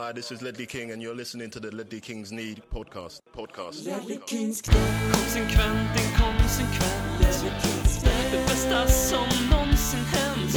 [0.00, 3.20] Hi, this is Ledley King, and you're listening to the Ledley Kings Need podcast.
[3.36, 3.84] Podcast.
[5.12, 7.20] Konsekvent, inkonsekvent
[8.30, 10.52] Det bästa som någonsin hänt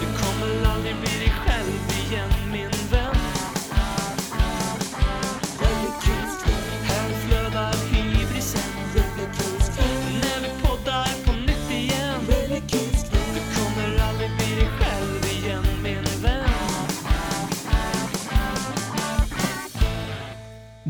[0.00, 1.70] Du kommer aldrig bli dig själv
[2.06, 2.81] igen min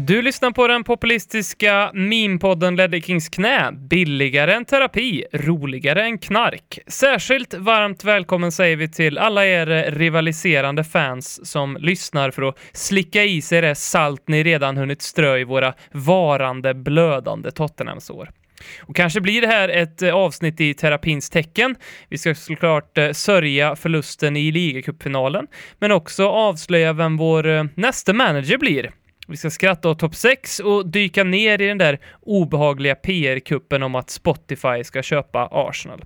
[0.06, 3.72] Du lyssnar på den populistiska meme-podden Ledder Kings knä.
[3.72, 6.78] Billigare än terapi, roligare än knark.
[6.86, 13.24] Särskilt varmt välkommen säger vi till alla er rivaliserande fans som lyssnar för att slicka
[13.24, 18.30] i sig det salt ni redan hunnit strö i våra varande blödande Tottenhamsår.
[18.80, 21.76] Och kanske blir det här ett eh, avsnitt i terapins tecken.
[22.08, 25.46] Vi ska såklart eh, sörja förlusten i ligacupfinalen,
[25.78, 28.90] men också avslöja vem vår eh, nästa manager blir.
[29.32, 33.94] Vi ska skratta åt topp 6 och dyka ner i den där obehagliga PR-kuppen om
[33.94, 36.04] att Spotify ska köpa Arsenal.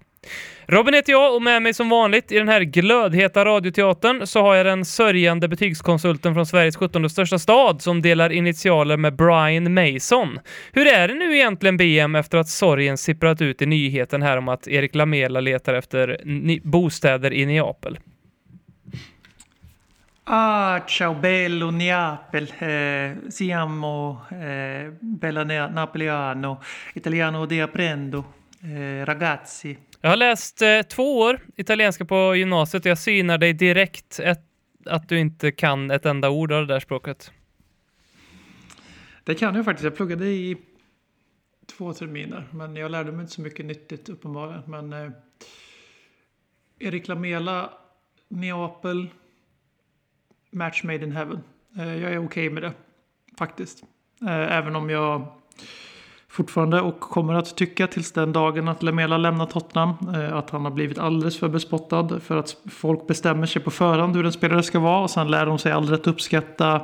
[0.66, 4.54] Robin heter jag och med mig som vanligt i den här glödheta radioteatern så har
[4.54, 10.38] jag den sörjande betygskonsulten från Sveriges 17 största stad som delar initialer med Brian Mason.
[10.72, 14.48] Hur är det nu egentligen BM efter att sorgen sipprat ut i nyheten här om
[14.48, 16.20] att Erik Lamela letar efter
[16.64, 17.98] bostäder i Neapel?
[20.28, 26.60] Ah, ciao bello Neapel, eh, siamo eh, bella napoleano,
[26.94, 28.24] italiano di apprendo,
[28.60, 29.78] eh, ragazzi.
[30.00, 34.44] Jag har läst eh, två år italienska på gymnasiet och jag synar dig direkt ett,
[34.84, 37.32] att du inte kan ett enda ord av det där språket.
[39.24, 40.56] Det kan jag faktiskt, jag pluggade i
[41.66, 44.62] två terminer, men jag lärde mig inte så mycket nyttigt uppenbarligen.
[44.66, 45.10] Men eh,
[46.78, 47.70] Erik Lamela,
[48.28, 49.08] Neapel,
[50.56, 51.40] match made in heaven.
[51.78, 52.72] Eh, jag är okej med det,
[53.38, 53.82] faktiskt.
[54.22, 55.26] Eh, även om jag
[56.28, 60.64] fortfarande och kommer att tycka tills den dagen att Lamela lämnar Tottenham eh, att han
[60.64, 64.62] har blivit alldeles för bespottad för att folk bestämmer sig på förhand hur en spelare
[64.62, 66.82] ska vara och sen lär de sig aldrig att uppskatta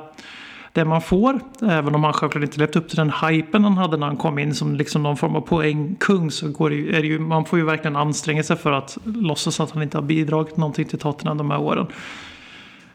[0.72, 1.40] det man får.
[1.62, 4.38] Även om han självklart inte levt upp till den hypen han hade när han kom
[4.38, 7.44] in som liksom någon form av poängkung så går det ju, är det ju, man
[7.44, 10.98] får ju verkligen anstränga sig för att låtsas att han inte har bidragit någonting till
[10.98, 11.86] Tottenham de här åren.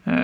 [0.04, 0.14] Eh,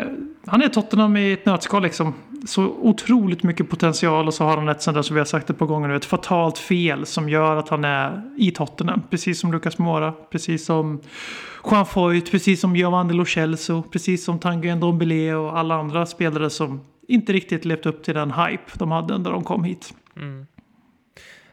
[0.47, 2.15] han är Tottenham i ett nötskal liksom.
[2.47, 5.51] Så otroligt mycket potential och så har han ett sånt där som vi har sagt
[5.51, 5.97] ett par gånger nu.
[5.97, 9.03] Ett fatalt fel som gör att han är i Tottenham.
[9.11, 11.01] Precis som Lucas Moura, precis som
[11.71, 16.51] Juan Foyt, precis som Giovanni Lo Celso, precis som Tanguy Ndombele och alla andra spelare
[16.51, 19.95] som inte riktigt levt upp till den hype de hade när de kom hit.
[20.17, 20.47] Mm.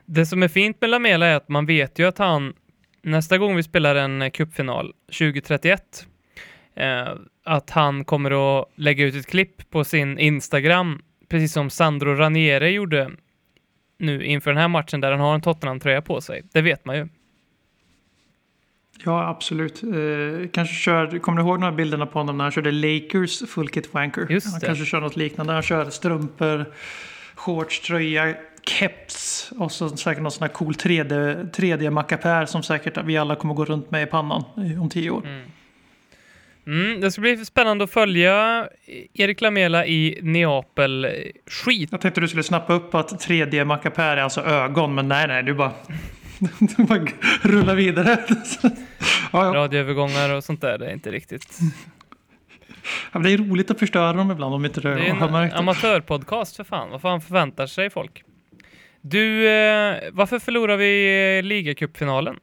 [0.06, 2.53] Det som är fint med Lamela är att man vet ju att han
[3.02, 6.08] nästa gång vi spelar en eh, cupfinal 2031
[6.76, 7.09] eh,
[7.44, 11.02] att han kommer att lägga ut ett klipp på sin Instagram
[11.32, 13.12] precis som Sandro Ranieri gjorde
[13.98, 16.44] nu inför den här matchen där han har en Tottenham-tröja på sig.
[16.54, 17.08] Det vet man ju.
[19.06, 19.84] Ja, absolut.
[19.84, 23.50] Eh, kanske kör, kommer du ihåg de här bilderna på honom när han körde Lakers
[23.50, 24.28] full kit wanker?
[24.30, 24.66] Just han det.
[24.66, 25.53] kanske kör något liknande.
[25.53, 26.66] Han kör strumpor,
[27.36, 33.18] shorts, tröja, keps och så säkert någon sån här cool 3D, 3D-mackapär som säkert vi
[33.18, 34.44] alla kommer gå runt med i pannan
[34.82, 35.26] om tio år.
[35.26, 35.42] Mm,
[37.01, 38.67] det ska bli spännande att följa
[39.13, 41.05] Erik Lamela i Neapel.
[41.05, 41.11] Eh,
[41.47, 45.44] Skit Jag tänkte du skulle snappa upp att 3D-mackapär är alltså ögon, men nej, nej,
[45.44, 45.72] du bara,
[46.59, 47.05] du bara
[47.41, 48.17] rullar vidare.
[48.63, 48.72] ja,
[49.33, 49.53] ja.
[49.53, 51.59] radioövergångar och sånt där, det är inte riktigt.
[53.11, 55.33] Ja, Det är roligt att förstöra dem ibland om inte du Det är har en
[55.33, 55.59] märkt det.
[55.59, 56.89] amatörpodcast för fan.
[56.89, 58.23] Vad fan förväntar sig folk?
[59.01, 62.35] Du, eh, varför förlorar vi eh, ligacupfinalen?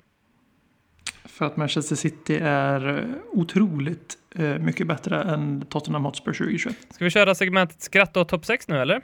[1.39, 6.77] För att Manchester City är eh, otroligt eh, mycket bättre än Tottenham Hotspur 2021.
[6.91, 9.01] Ska vi köra segmentet skratta och topp 6 nu eller?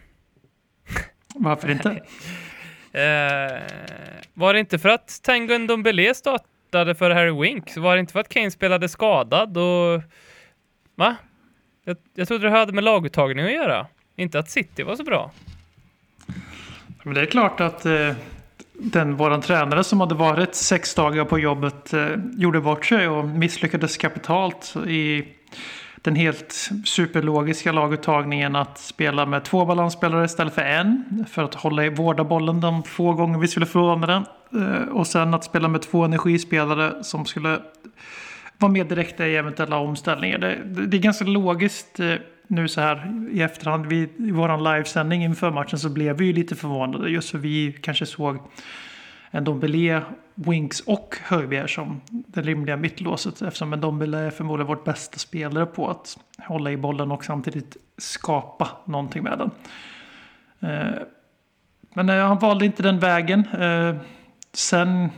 [1.34, 2.02] Varför inte?
[2.94, 3.62] Eh,
[4.34, 7.76] var det inte för att Tango Ndombele startade för Harry Winks?
[7.76, 10.02] Var det inte för att Kane spelade skadad och...
[10.94, 11.16] Va?
[11.84, 13.86] Jag, jag trodde det hade med laguttagning att göra.
[14.16, 15.30] Inte att City var så bra.
[17.02, 18.12] Men det är klart att eh,
[18.78, 23.24] den, våran tränare som hade varit sex dagar på jobbet eh, gjorde bort sig och
[23.24, 25.24] misslyckades kapitalt i
[25.96, 31.24] den helt superlogiska laguttagningen att spela med två balansspelare istället för en.
[31.30, 34.24] För att hålla i vårda bollen de få gånger vi skulle förlora den.
[34.62, 37.60] Eh, och sen att spela med två energispelare som skulle
[38.58, 40.38] vara med direkta i eventuella omställningar.
[40.38, 42.14] Det, det är ganska logiskt eh,
[42.46, 43.86] nu så här i efterhand.
[43.86, 47.72] Vi, I vår livesändning inför matchen så blev vi ju lite förvånade just för vi
[47.82, 48.38] kanske såg
[49.30, 50.02] en Dombele
[50.34, 55.90] Winks och Höjbjerg som det rimliga mittlåset eftersom Ndombele är förmodligen vårt bästa spelare på
[55.90, 59.50] att hålla i bollen och samtidigt skapa någonting med den.
[60.70, 60.94] Eh,
[61.94, 63.46] men eh, han valde inte den vägen.
[63.46, 63.96] Eh,
[64.52, 65.08] sen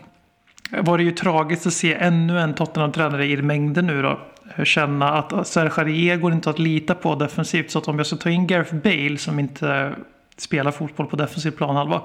[0.71, 4.21] var det ju tragiskt att se ännu en Tottenham-tränare i mängden nu då.
[4.65, 7.71] Känna att Serge går inte att lita på defensivt.
[7.71, 9.95] Så att om jag ska ta in Gareth Bale som inte
[10.37, 12.03] spelar fotboll på defensiv planhalva.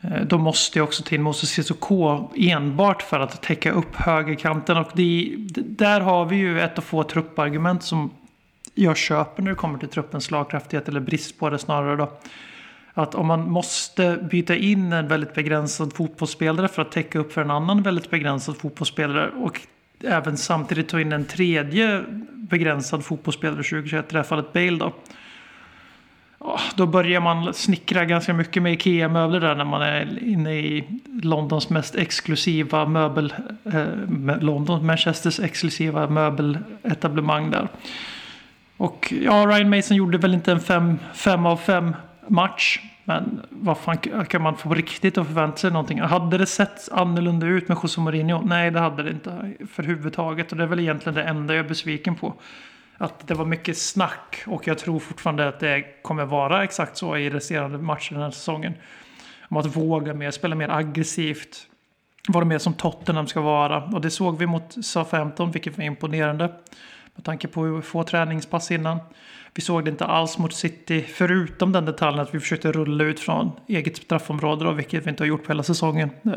[0.00, 4.76] Eh, då måste jag också ta in Moses Sissoko enbart för att täcka upp högerkanten.
[4.76, 8.10] Och det, där har vi ju ett av få truppargument som
[8.74, 10.88] jag köper när det kommer till truppens slagkraftighet.
[10.88, 12.12] Eller brist på det snarare då.
[12.94, 17.40] Att om man måste byta in en väldigt begränsad fotbollsspelare för att täcka upp för
[17.40, 19.60] en annan väldigt begränsad fotbollsspelare och
[20.04, 24.92] även samtidigt ta in en tredje begränsad fotbollsspelare 2021, i det här fallet Bale då.
[26.76, 30.84] Då börjar man snickra ganska mycket med IKEA-möbler där när man är inne i
[31.22, 33.34] Londons mest exklusiva möbel...
[33.64, 37.68] Eh, London, Manchesters exklusiva möbeletablemang där.
[38.76, 41.96] Och ja, Ryan Mason gjorde väl inte en 5 av 5
[42.28, 42.80] match.
[43.04, 46.00] Men vad fan kan man få riktigt att förvänta sig någonting?
[46.00, 48.42] Hade det sett annorlunda ut med José Mourinho?
[48.44, 50.52] Nej, det hade det inte för huvudtaget.
[50.52, 52.34] Och det är väl egentligen det enda jag är besviken på.
[52.98, 57.16] Att det var mycket snack och jag tror fortfarande att det kommer vara exakt så
[57.16, 58.74] i resterande matcher den här säsongen.
[59.48, 61.66] Om att våga mer, spela mer aggressivt.
[62.28, 63.84] Vara mer som Tottenham ska vara.
[63.84, 66.52] Och det såg vi mot SA-15, vilket var imponerande.
[67.14, 68.98] Med tanke på hur få träningspass innan.
[69.54, 73.20] Vi såg det inte alls mot City, förutom den detaljen att vi försökte rulla ut
[73.20, 76.10] från eget straffområde, då, vilket vi inte har gjort på hela säsongen.
[76.24, 76.32] Eh.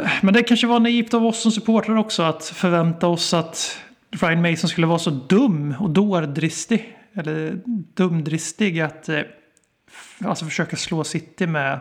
[0.00, 3.78] Eh, men det kanske var naivt av oss som supportrar också att förvänta oss att
[4.10, 6.96] Ryan Mason skulle vara så dum och dårdristig.
[7.14, 7.60] Eller
[7.94, 9.20] dumdristig att eh,
[10.24, 11.80] alltså försöka slå City med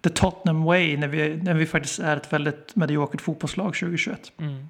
[0.00, 4.32] the Tottenham way när vi, när vi faktiskt är ett väldigt mediokert fotbollslag 2021.
[4.38, 4.68] Mm.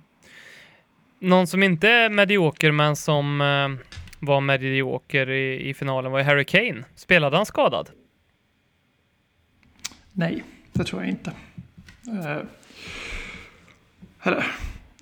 [1.24, 3.86] Någon som inte är medioker men som eh,
[4.20, 6.84] var medioker i, i finalen var Harry Kane.
[6.94, 7.90] Spelade han skadad?
[10.12, 11.32] Nej, det tror jag inte.
[12.06, 12.42] Eh,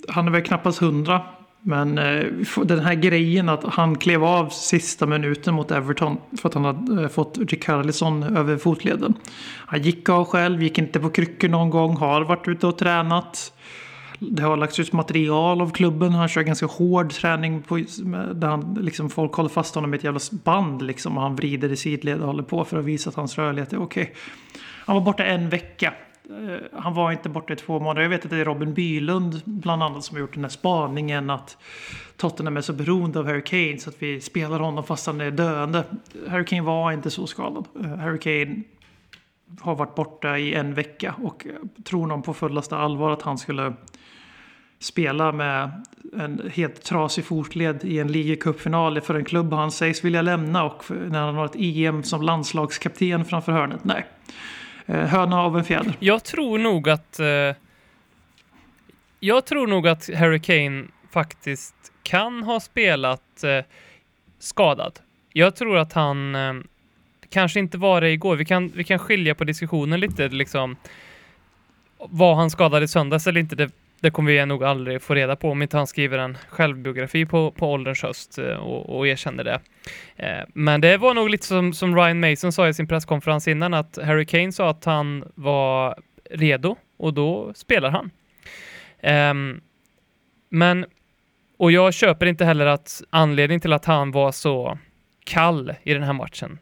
[0.08, 1.22] han är väl knappast hundra.
[1.64, 2.24] Men eh,
[2.64, 7.02] den här grejen att han klev av sista minuten mot Everton för att han hade
[7.02, 9.14] eh, fått Rickarlison över fotleden.
[9.66, 13.52] Han gick av själv, gick inte på kryckor någon gång, har varit ute och tränat.
[14.30, 16.12] Det har lagts ut material av klubben.
[16.12, 17.76] Han kör ganska hård träning på,
[18.34, 21.72] där han, liksom, folk håller fast honom med ett jävla band liksom, och han vrider
[21.72, 24.02] i sidled och håller på för att visa att hans rörlighet är okej.
[24.02, 24.14] Okay.
[24.86, 25.94] Han var borta en vecka.
[26.30, 28.02] Eh, han var inte borta i två månader.
[28.02, 31.30] Jag vet att det är Robin Bylund bland annat som har gjort den här spaningen
[31.30, 31.56] att
[32.16, 35.30] Tottenham är så beroende av Harry Kane så att vi spelar honom fast han är
[35.30, 35.84] döende.
[36.28, 37.64] Harry Kane var inte så skadad.
[37.80, 38.62] Eh, Harry Kane
[39.60, 43.38] har varit borta i en vecka och eh, tror någon på fullaste allvar att han
[43.38, 43.72] skulle
[44.82, 45.70] spela med
[46.16, 50.84] en helt trasig fotled i en ligacupfinal för en klubb han sägs vilja lämna och
[50.90, 53.84] när han har ett EM som landslagskapten framför hörnet.
[53.84, 54.06] Nej.
[54.86, 55.96] Eh, höna av en fjäder.
[55.98, 57.20] Jag tror nog att...
[57.20, 57.26] Eh,
[59.20, 63.64] jag tror nog att Harry Kane faktiskt kan ha spelat eh,
[64.38, 64.98] skadad.
[65.32, 66.54] Jag tror att han eh,
[67.28, 68.36] kanske inte var det igår.
[68.36, 70.76] Vi kan, vi kan skilja på diskussionen lite, liksom.
[71.98, 73.56] Var han skadad i söndags eller inte?
[73.56, 73.70] Det
[74.02, 77.50] det kommer vi nog aldrig få reda på om inte han skriver en självbiografi på,
[77.50, 79.60] på ålderns höst eh, och, och erkänner det.
[80.16, 83.74] Eh, men det var nog lite som, som Ryan Mason sa i sin presskonferens innan,
[83.74, 85.98] att Harry Kane sa att han var
[86.30, 88.10] redo och då spelar han.
[89.00, 89.60] Ehm,
[90.48, 90.86] men,
[91.56, 94.78] och jag köper inte heller att anledningen till att han var så
[95.24, 96.58] kall i den här matchen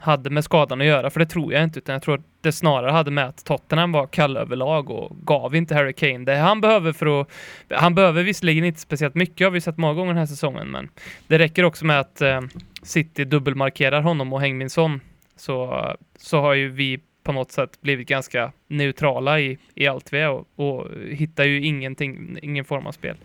[0.00, 2.52] hade med skadan att göra, för det tror jag inte, utan jag tror att det
[2.52, 6.60] snarare hade med att Tottenham var kall överlag och gav inte Harry Kane det han
[6.60, 7.28] behöver för att...
[7.68, 10.88] Han behöver visserligen inte speciellt mycket, har vi sett många gånger den här säsongen, men
[11.26, 12.40] det räcker också med att eh,
[12.82, 15.00] City dubbelmarkerar honom och Hängminsson,
[15.36, 20.18] så, så har ju vi på något sätt blivit ganska neutrala i, i allt vi
[20.18, 23.16] är och, och hittar ju ingenting, ingen form av spel.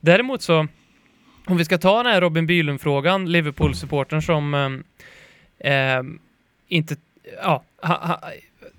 [0.00, 0.66] Däremot så,
[1.46, 4.68] om vi ska ta den här Robin Bylund-frågan, Liverpool-supporten som eh,
[5.64, 6.02] eh,
[6.68, 6.96] inte,
[7.42, 8.20] ja, ha, ha,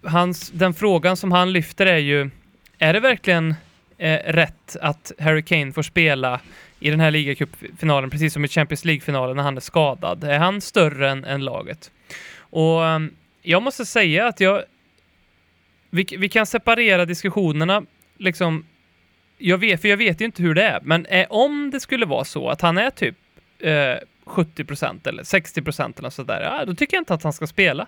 [0.04, 2.30] hans, den frågan som han lyfter är ju,
[2.78, 3.56] är det verkligen
[3.98, 6.40] eh, rätt att Harry Kane får spela
[6.80, 10.24] i den här ligacupfinalen, precis som i Champions League-finalen när han är skadad?
[10.24, 11.92] Är han större än, än laget?
[12.38, 13.00] Och eh,
[13.42, 14.64] jag måste säga att jag,
[15.90, 17.84] vi, vi kan separera diskussionerna,
[18.18, 18.66] liksom,
[19.38, 22.06] jag vet, för jag vet ju inte hur det är, men är, om det skulle
[22.06, 23.16] vara så att han är typ
[23.60, 24.66] eh, 70
[25.10, 25.62] eller 60
[26.00, 27.88] eller sådär, ja, då tycker jag inte att han ska spela.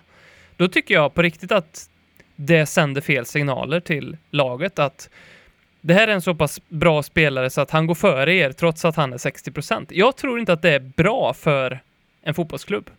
[0.56, 1.90] Då tycker jag på riktigt att
[2.36, 5.10] det sänder fel signaler till laget att
[5.80, 8.84] det här är en så pass bra spelare så att han går före er trots
[8.84, 11.80] att han är 60% Jag tror inte att det är bra för
[12.22, 12.90] en fotbollsklubb.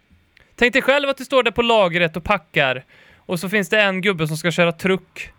[0.55, 2.83] Tänk dig själv att du står där på lagret och packar
[3.15, 5.31] och så finns det en gubbe som ska köra truck.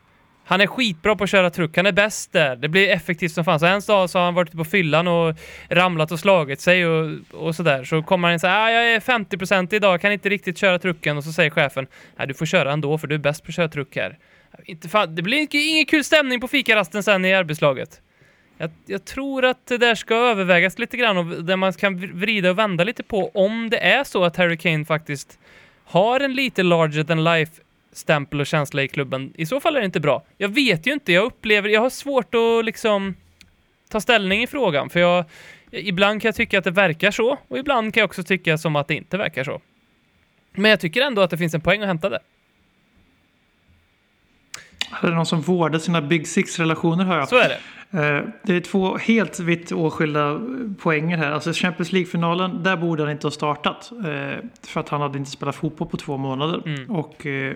[0.48, 2.56] Han är skitbra på att köra truck, han är bäst där.
[2.56, 3.60] Det blir effektivt som fan.
[3.60, 5.36] Så en dag så har han varit på fyllan och
[5.68, 7.84] ramlat och slagit sig och, och sådär.
[7.84, 11.16] Så kommer han in och ah, jag är 50% idag, kan inte riktigt köra trucken.
[11.16, 11.86] Och så säger chefen,
[12.16, 14.18] nej du får köra ändå för du är bäst på att köra truck här.
[14.64, 18.00] Inte fan, det blir ingen kul stämning på fikarasten sen i arbetslaget.
[18.58, 22.50] Jag, jag, tror att det där ska övervägas lite grann och där man kan vrida
[22.50, 25.38] och vända lite på om det är så att Harry Kane faktiskt
[25.84, 27.62] har en lite larger than life
[27.92, 29.32] stämpel och känsla i klubben.
[29.36, 30.22] I så fall är det inte bra.
[30.36, 33.14] Jag vet ju inte, jag upplever, jag har svårt att liksom
[33.88, 35.24] ta ställning i frågan, för jag,
[35.70, 38.76] ibland kan jag tycka att det verkar så, och ibland kan jag också tycka som
[38.76, 39.60] att det inte verkar så.
[40.52, 42.20] Men jag tycker ändå att det finns en poäng att hämta där.
[45.02, 47.28] Är det någon som vårdar sina Big Six-relationer hör jag.
[47.28, 47.58] Så är det.
[47.90, 50.40] Eh, det är två helt vitt åskilda
[50.78, 51.32] poänger här.
[51.32, 53.90] Alltså Champions League-finalen, där borde han inte ha startat.
[53.92, 56.62] Eh, för att han hade inte spelat fotboll på två månader.
[56.66, 56.90] Mm.
[56.90, 57.54] Och eh,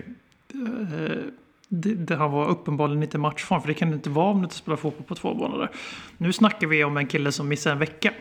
[1.67, 3.61] det, det, han var uppenbarligen inte matchform.
[3.61, 5.69] För det kan det inte vara om du inte spelar fotboll på två månader.
[6.17, 8.13] Nu snackar vi om en kille som missar en vecka.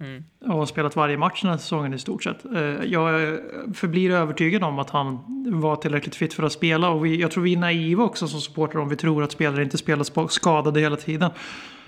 [0.00, 0.24] Mm.
[0.40, 2.44] Och har spelat varje match den här säsongen i stort sett.
[2.84, 3.38] Jag
[3.74, 5.18] förblir övertygad om att han
[5.60, 6.90] var tillräckligt fit för att spela.
[6.90, 9.62] Och vi, jag tror vi är naiva också som supportrar om vi tror att spelare
[9.62, 11.30] inte spelar skadade hela tiden.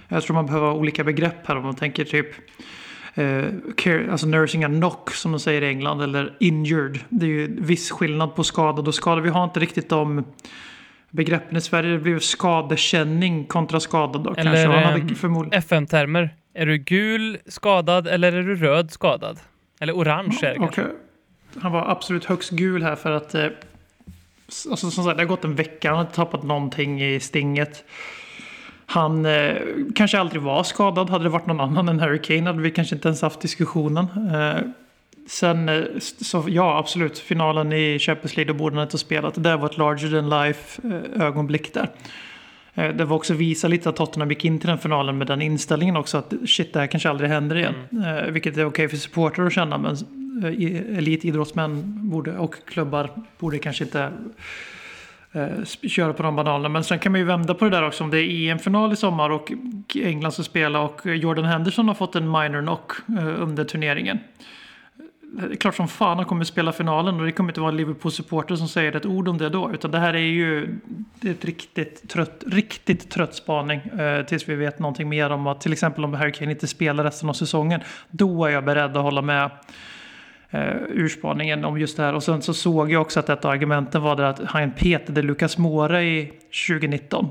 [0.08, 2.34] Jag tror man behöver olika begrepp här om man tänker typ eh,
[3.76, 6.98] care, alltså nursing a knock som de säger i England eller injured.
[7.08, 9.22] Det är ju viss skillnad på skadad och skadad.
[9.22, 10.24] Vi har inte riktigt de
[11.10, 11.90] begreppen i Sverige.
[11.90, 15.56] Det blir skadekänning kontra skadad då eller, kanske.
[15.56, 16.34] FM-termer.
[16.54, 19.38] Är du gul skadad eller är du röd skadad?
[19.80, 20.84] Eller orange är det okay.
[21.60, 23.34] Han var absolut högst gul här för att...
[23.34, 23.46] Eh,
[24.70, 25.88] alltså som sagt, det har gått en vecka.
[25.88, 27.84] Han har inte tappat någonting i stinget.
[28.90, 29.56] Han eh,
[29.94, 31.10] kanske aldrig var skadad.
[31.10, 34.06] Hade det varit någon annan än Harry Kane hade vi kanske inte ens haft diskussionen.
[34.34, 34.60] Eh,
[35.26, 39.34] sen, eh, så ja absolut, finalen i Champions League, borde han inte ha spelat.
[39.34, 41.90] Det där var ett larger than life eh, ögonblick där.
[42.74, 45.42] Eh, det var också visa lite att Tottenham gick in till den finalen med den
[45.42, 47.74] inställningen också att shit, det här kanske aldrig händer igen.
[47.92, 48.32] Mm.
[48.32, 49.96] Vilket är okej okay för supportrar att känna, men
[50.96, 54.12] elitidrottsmän borde, och klubbar borde kanske inte
[55.32, 56.68] Eh, köra på de banalerna.
[56.68, 58.04] Men sen kan man ju vända på det där också.
[58.04, 59.52] Om det är EM-final i sommar och
[59.94, 64.18] England ska spela och eh, Jordan Henderson har fått en minor knock eh, under turneringen
[65.32, 67.76] det är klart som fan han kommer spela finalen och det kommer inte vara en
[67.76, 69.72] Liverpool-supporter som säger ett ord om det då.
[69.72, 70.78] Utan det här är ju
[71.20, 73.80] det är ett riktigt trött, riktigt trött spaning.
[73.80, 77.04] Eh, tills vi vet någonting mer om att till exempel om Harry Kane inte spelar
[77.04, 77.80] resten av säsongen.
[78.10, 79.50] Då är jag beredd att hålla med
[80.50, 82.14] eh, urspaningen om just det här.
[82.14, 85.22] Och sen så såg jag också att ett av argumenten var det att han petade
[85.22, 86.32] Lucas Moura i
[86.68, 87.30] 2019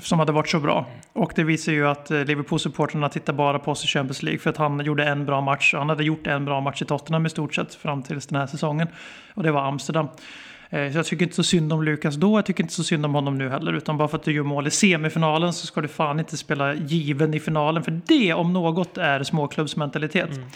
[0.00, 0.86] som hade varit så bra.
[1.12, 4.50] Och det visar ju att eh, Liverpool-supportrarna tittar bara på oss i Champions League för
[4.50, 5.74] att han gjorde en bra match.
[5.76, 8.46] Han hade gjort en bra match i Tottenham i stort sett fram till den här
[8.46, 8.88] säsongen.
[9.34, 10.08] Och det var Amsterdam.
[10.70, 13.04] Eh, så jag tycker inte så synd om Lukas då, jag tycker inte så synd
[13.04, 13.72] om honom nu heller.
[13.72, 16.74] Utan bara för att du gör mål i semifinalen så ska du fan inte spela
[16.74, 17.82] given i finalen.
[17.82, 20.36] För det om något är småklubbsmentalitet.
[20.36, 20.48] Mm.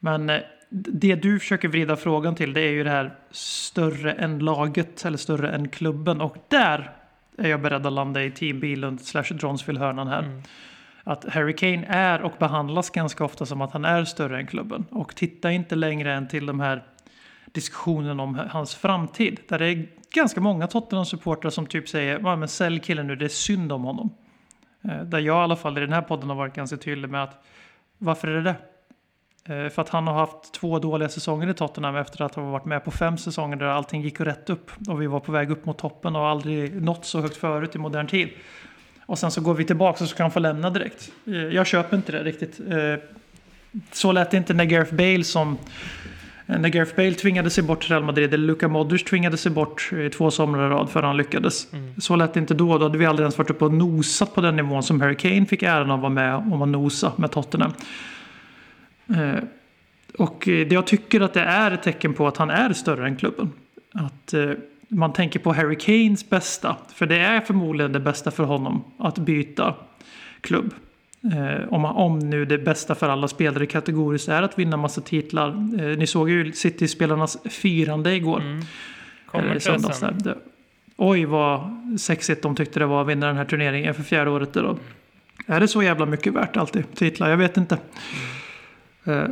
[0.00, 4.38] Men eh, det du försöker vrida frågan till det är ju det här större än
[4.38, 6.20] laget eller större än klubben.
[6.20, 6.92] Och där
[7.38, 10.22] är jag beredd att landa i Team Billund slash Dronsfield-hörnan här.
[10.22, 10.42] Mm.
[11.04, 14.84] Att Harry Kane är och behandlas ganska ofta som att han är större än klubben.
[14.90, 16.84] Och titta inte längre än till de här
[17.46, 19.40] diskussionen om hans framtid.
[19.48, 23.28] Där det är ganska många Tottenham-supportrar som typ säger men sälj killen nu, det är
[23.28, 24.10] synd om honom.
[24.84, 27.22] Eh, där jag i alla fall i den här podden har varit ganska tydlig med
[27.22, 27.44] att
[27.98, 28.56] varför är det det?
[29.48, 32.64] Eh, för att han har haft två dåliga säsonger i Tottenham efter att ha varit
[32.64, 34.70] med på fem säsonger där allting gick rätt upp.
[34.88, 37.78] Och vi var på väg upp mot toppen och aldrig nått så högt förut i
[37.78, 38.28] modern tid.
[39.06, 41.10] Och sen så går vi tillbaka och så kan han få lämna direkt.
[41.26, 42.60] Eh, jag köper inte det riktigt.
[42.60, 42.94] Eh,
[43.92, 45.58] så lät det inte när Gareth Bale som...
[46.48, 49.90] När Gareth Bale tvingade sig bort till Real Madrid, eller Luka Modric tvingade sig bort
[49.92, 51.72] i två somrar i rad för han lyckades.
[51.72, 52.00] Mm.
[52.00, 52.78] Så lät det inte då.
[52.78, 55.46] Då hade vi aldrig ens varit uppe och nosat på den nivån som Harry Kane
[55.46, 57.72] fick äran av att vara med om att nosa med Tottenham.
[59.08, 59.42] Eh,
[60.18, 63.52] och jag tycker att det är ett tecken på att han är större än klubben.
[63.92, 64.50] Att eh,
[64.88, 66.76] man tänker på Harry Kanes bästa.
[66.94, 69.74] För det är förmodligen det bästa för honom att byta
[70.40, 70.74] klubb.
[71.22, 75.52] Eh, om, om nu det bästa för alla spelare kategoriskt är att vinna massa titlar.
[75.96, 78.40] Ni såg ju City-spelarnas firande igår.
[78.40, 78.62] Mm.
[79.26, 80.14] Kommer söndags där.
[80.18, 80.34] Det,
[80.96, 84.52] oj vad sexigt de tyckte det var att vinna den här turneringen för fjärde året.
[84.52, 84.60] Då.
[84.60, 84.78] Mm.
[85.46, 86.94] Är det så jävla mycket värt alltid?
[86.94, 87.30] Titlar?
[87.30, 87.74] Jag vet inte.
[87.74, 88.45] Mm.
[89.06, 89.28] Eh,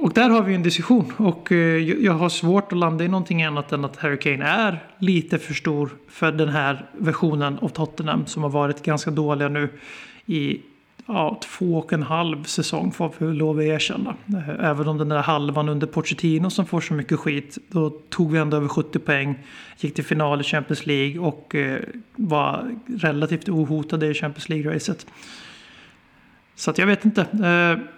[0.00, 1.12] och där har vi en diskussion.
[1.16, 4.84] Och eh, jag har svårt att landa i någonting annat än att Harry Kane är
[4.98, 9.68] lite för stor för den här versionen av Tottenham som har varit ganska dåliga nu
[10.26, 10.60] i
[11.06, 14.14] ja, två och en halv säsong får vi lov att erkänna.
[14.28, 17.58] Eh, även om den där halvan under Pochettino som får så mycket skit.
[17.68, 19.38] Då tog vi ändå över 70 poäng.
[19.78, 21.80] Gick till final i Champions League och eh,
[22.16, 25.06] var relativt ohotade i Champions League-racet.
[26.54, 27.20] Så att jag vet inte.
[27.20, 27.97] Eh,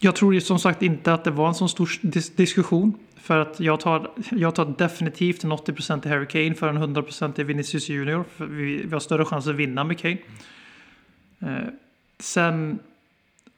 [0.00, 2.98] jag tror ju som sagt inte att det var en så stor dis diskussion.
[3.16, 7.40] För att jag tar, jag tar definitivt en 80% i Harry Kane för en 100%
[7.40, 8.24] i Vinicius Junior.
[8.36, 10.18] För vi, vi har större chans att vinna med Kane.
[11.40, 11.68] Eh,
[12.18, 12.78] sen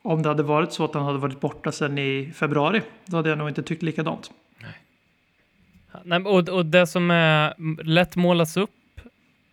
[0.03, 2.83] om det hade varit så att han hade varit borta sen i februari.
[3.05, 4.31] Då hade jag nog inte tyckt likadant.
[6.05, 7.55] Nej, och, och det som är
[7.85, 9.01] lätt målas upp,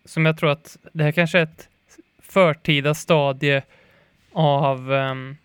[0.04, 1.68] som jag tror att det här kanske är ett
[2.22, 3.62] förtida stadie
[4.32, 5.36] av um,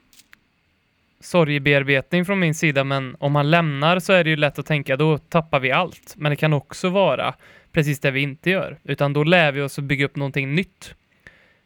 [1.22, 4.98] sorgebearbetning från min sida, men om han lämnar så är det ju lätt att tänka
[4.98, 6.14] då tappar vi allt.
[6.18, 7.34] Men det kan också vara
[7.72, 10.96] precis det vi inte gör, utan då lär vi oss att bygga upp någonting nytt.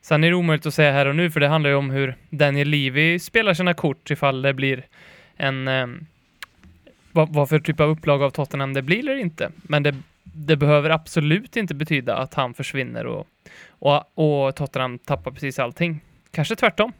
[0.01, 2.15] Sen är det omöjligt att säga här och nu, för det handlar ju om hur
[2.29, 4.85] Daniel Levy spelar sina kort ifall det blir
[5.37, 5.87] en Eh,
[7.15, 9.51] vad, vad för typ av upplag av Tottenham det blir eller inte.
[9.55, 13.27] Men det, det behöver absolut inte betyda att han försvinner och,
[13.69, 15.99] och, och Tottenham tappar precis allting.
[16.31, 16.91] Kanske tvärtom.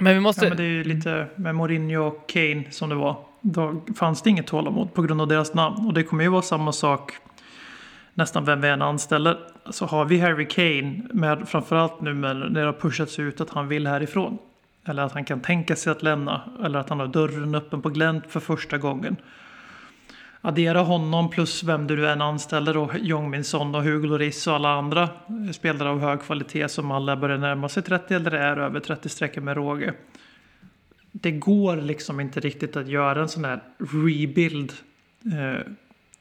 [0.00, 0.44] Men vi måste...
[0.44, 3.16] Ja, men det är ju lite med Mourinho och Kane som det var.
[3.40, 5.86] Då fanns det inget tålamod på grund av deras namn.
[5.86, 7.12] Och det kommer ju vara samma sak
[8.14, 9.38] nästan vem vi än anställer.
[9.70, 13.68] Så har vi Harry Kane, med, framförallt nu när det har pushats ut att han
[13.68, 14.38] vill härifrån.
[14.84, 16.40] Eller att han kan tänka sig att lämna.
[16.64, 19.16] Eller att han har dörren öppen på glänt för första gången.
[20.46, 24.68] Addera honom plus vem du än anställer och Jong Son och Hugo Lloris och alla
[24.68, 25.08] andra
[25.52, 29.40] spelare av hög kvalitet som alla börjar närma sig 30 eller är över 30 sträckor
[29.40, 29.94] med råge.
[31.12, 34.72] Det går liksom inte riktigt att göra en sån här rebuild
[35.24, 35.72] eh,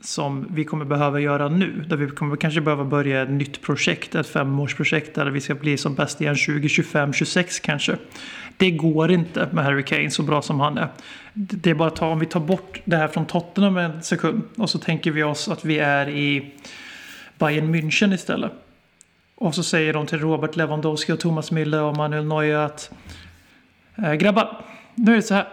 [0.01, 1.85] som vi kommer behöva göra nu.
[1.87, 5.77] Där vi kommer kanske behöva börja ett nytt projekt, ett femårsprojekt där vi ska bli
[5.77, 7.97] som bäst igen 2025, 26 kanske.
[8.57, 10.87] Det går inte med Harry Kane så bra som han är.
[11.37, 14.41] Det är bara att ta, om vi tar bort det här från Tottenham en sekund
[14.57, 16.53] och så tänker vi oss att vi är i
[17.37, 18.51] Bayern München istället.
[19.35, 22.91] Och så säger de till Robert Lewandowski och Thomas Müller och Manuel Neuer att
[23.97, 24.61] äh, grabbar,
[24.95, 25.47] nu är det så här.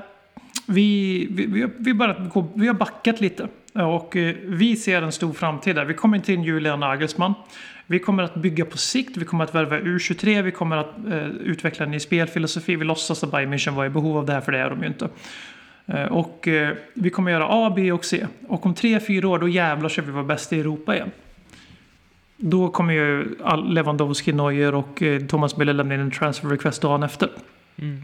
[0.66, 3.48] Vi, vi, vi, vi, bara, vi har backat lite.
[3.74, 5.84] Och eh, vi ser en stor framtid där.
[5.84, 7.34] Vi kommer inte in Julian Nagelsmann.
[7.86, 11.26] Vi kommer att bygga på sikt, vi kommer att värva U23, vi kommer att eh,
[11.26, 12.76] utveckla en ny spelfilosofi.
[12.76, 14.80] Vi låtsas att Bayern München var i behov av det här, för det är de
[14.80, 15.08] ju inte.
[15.86, 18.26] Eh, och eh, vi kommer göra A, B och C.
[18.48, 21.10] Och om tre, fyra år, då jävlar ska vi vara bäst i Europa igen.
[22.36, 27.02] Då kommer ju Lewandowski, Neuer och eh, Thomas Müller lämna in en transfer request dagen
[27.02, 27.28] efter.
[27.76, 28.02] Mm.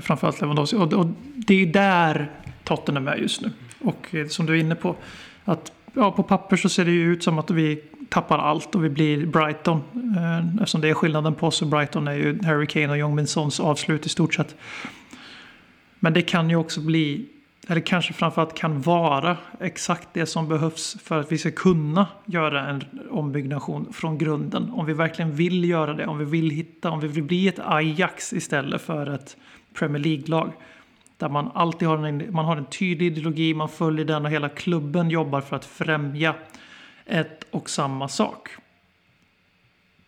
[0.00, 0.76] Framförallt Lewandowski.
[0.76, 2.30] Och, och det är där
[2.64, 3.50] Tottenham är just nu.
[3.80, 4.96] Och som du är inne på,
[5.44, 8.84] att ja, på papper så ser det ju ut som att vi tappar allt och
[8.84, 9.82] vi blir Brighton.
[10.54, 13.26] Eftersom det är skillnaden på oss och Brighton är ju Harry Kane och Jong Min
[13.26, 14.56] Sons avslut i stort sett.
[16.00, 17.26] Men det kan ju också bli,
[17.68, 22.68] eller kanske framförallt kan vara exakt det som behövs för att vi ska kunna göra
[22.68, 24.70] en ombyggnation från grunden.
[24.70, 27.58] Om vi verkligen vill göra det, om vi vill hitta, om vi vill bli ett
[27.58, 29.36] Ajax istället för ett
[29.74, 30.52] Premier League-lag.
[31.16, 34.48] Där man alltid har en, man har en tydlig ideologi, man följer den och hela
[34.48, 36.34] klubben jobbar för att främja
[37.06, 38.48] ett och samma sak.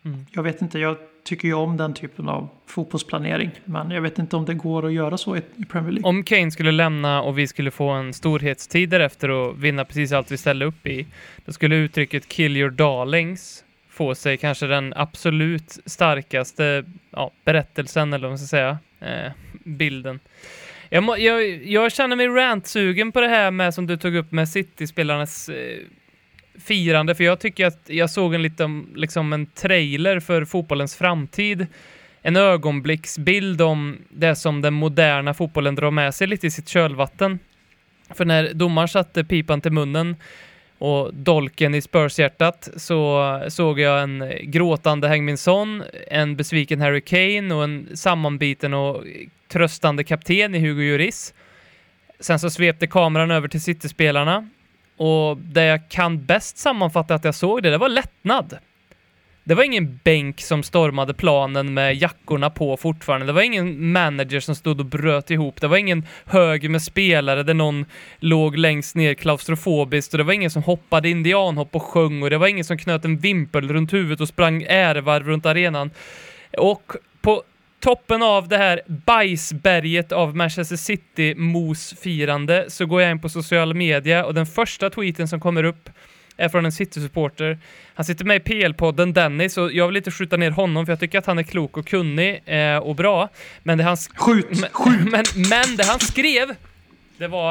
[0.03, 0.27] Mm.
[0.31, 0.97] Jag vet inte, jag
[1.31, 3.51] tycker ju om den typen av fotbollsplanering.
[3.65, 6.09] Men jag vet inte om det går att göra så i, Premier League.
[6.09, 10.31] Om Kane skulle lämna och vi skulle få en storhetstid därefter och vinna precis allt
[10.31, 11.07] vi ställde upp i,
[11.45, 18.23] då skulle uttrycket “kill your darlings” få sig kanske den absolut starkaste ja, berättelsen, eller
[18.23, 19.33] vad man ska säga, eh,
[19.65, 20.21] bilden.
[20.89, 24.33] Jag, må, jag, jag känner mig rant-sugen på det här med som du tog upp
[24.33, 25.79] med City-spelarnas eh,
[26.63, 31.67] firande, för jag tycker att jag såg en liten, liksom en trailer för fotbollens framtid.
[32.23, 37.39] En ögonblicksbild om det som den moderna fotbollen drar med sig lite i sitt kölvatten.
[38.15, 40.17] För när domaren satte pipan till munnen
[40.79, 47.55] och dolken i Spurs-hjärtat så såg jag en gråtande Hengmin Son, en besviken Harry Kane
[47.55, 49.05] och en sammanbiten och
[49.49, 51.35] tröstande kapten i Hugo Lloris.
[52.21, 54.49] Sen så svepte kameran över till City-spelarna
[55.01, 58.59] och det jag kan bäst sammanfatta att jag såg det, det var lättnad.
[59.45, 63.27] Det var ingen bänk som stormade planen med jackorna på fortfarande.
[63.27, 65.61] Det var ingen manager som stod och bröt ihop.
[65.61, 67.85] Det var ingen hög med spelare där någon
[68.19, 72.39] låg längst ner klaustrofobiskt och det var ingen som hoppade indianhopp och sjöng och det
[72.39, 75.91] var ingen som knöt en vimpel runt huvudet och sprang ärevarv runt arenan.
[76.59, 77.43] Och på
[77.81, 84.25] toppen av det här bajsberget av Manchester City-mos-firande så går jag in på sociala media
[84.25, 85.91] och den första tweeten som kommer upp
[86.37, 87.59] är från en City-supporter.
[87.95, 91.01] Han sitter med i PL-podden, Dennis, och jag vill inte skjuta ner honom för jag
[91.01, 93.29] tycker att han är klok och kunnig eh, och bra.
[93.63, 94.67] Men det han, sk- Skjut!
[94.73, 95.01] Skjut!
[95.11, 96.55] men, men det han skrev,
[97.19, 97.51] det var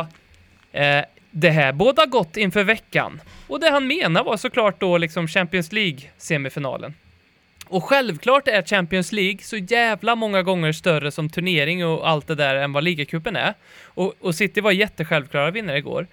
[0.71, 3.21] eh, det här båda gott inför veckan.
[3.47, 6.93] Och det han menar var såklart då liksom Champions League-semifinalen.
[7.69, 12.35] Och självklart är Champions League så jävla många gånger större som turnering och allt det
[12.35, 13.53] där än vad ligacupen är.
[13.83, 16.07] Och, och City var jättesjälvklara vinnare igår.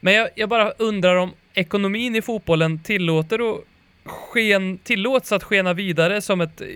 [0.00, 3.64] Men jag, jag bara undrar om ekonomin i fotbollen tillåter och
[4.04, 6.66] sken, tillåts att skena vidare som ett eh,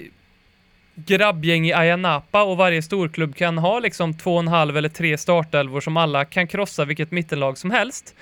[0.94, 4.88] grabbgäng i Ayia Napa och varje storklubb kan ha liksom två och en halv eller
[4.88, 8.14] tre startelvor som alla kan krossa vilket mittenlag som helst.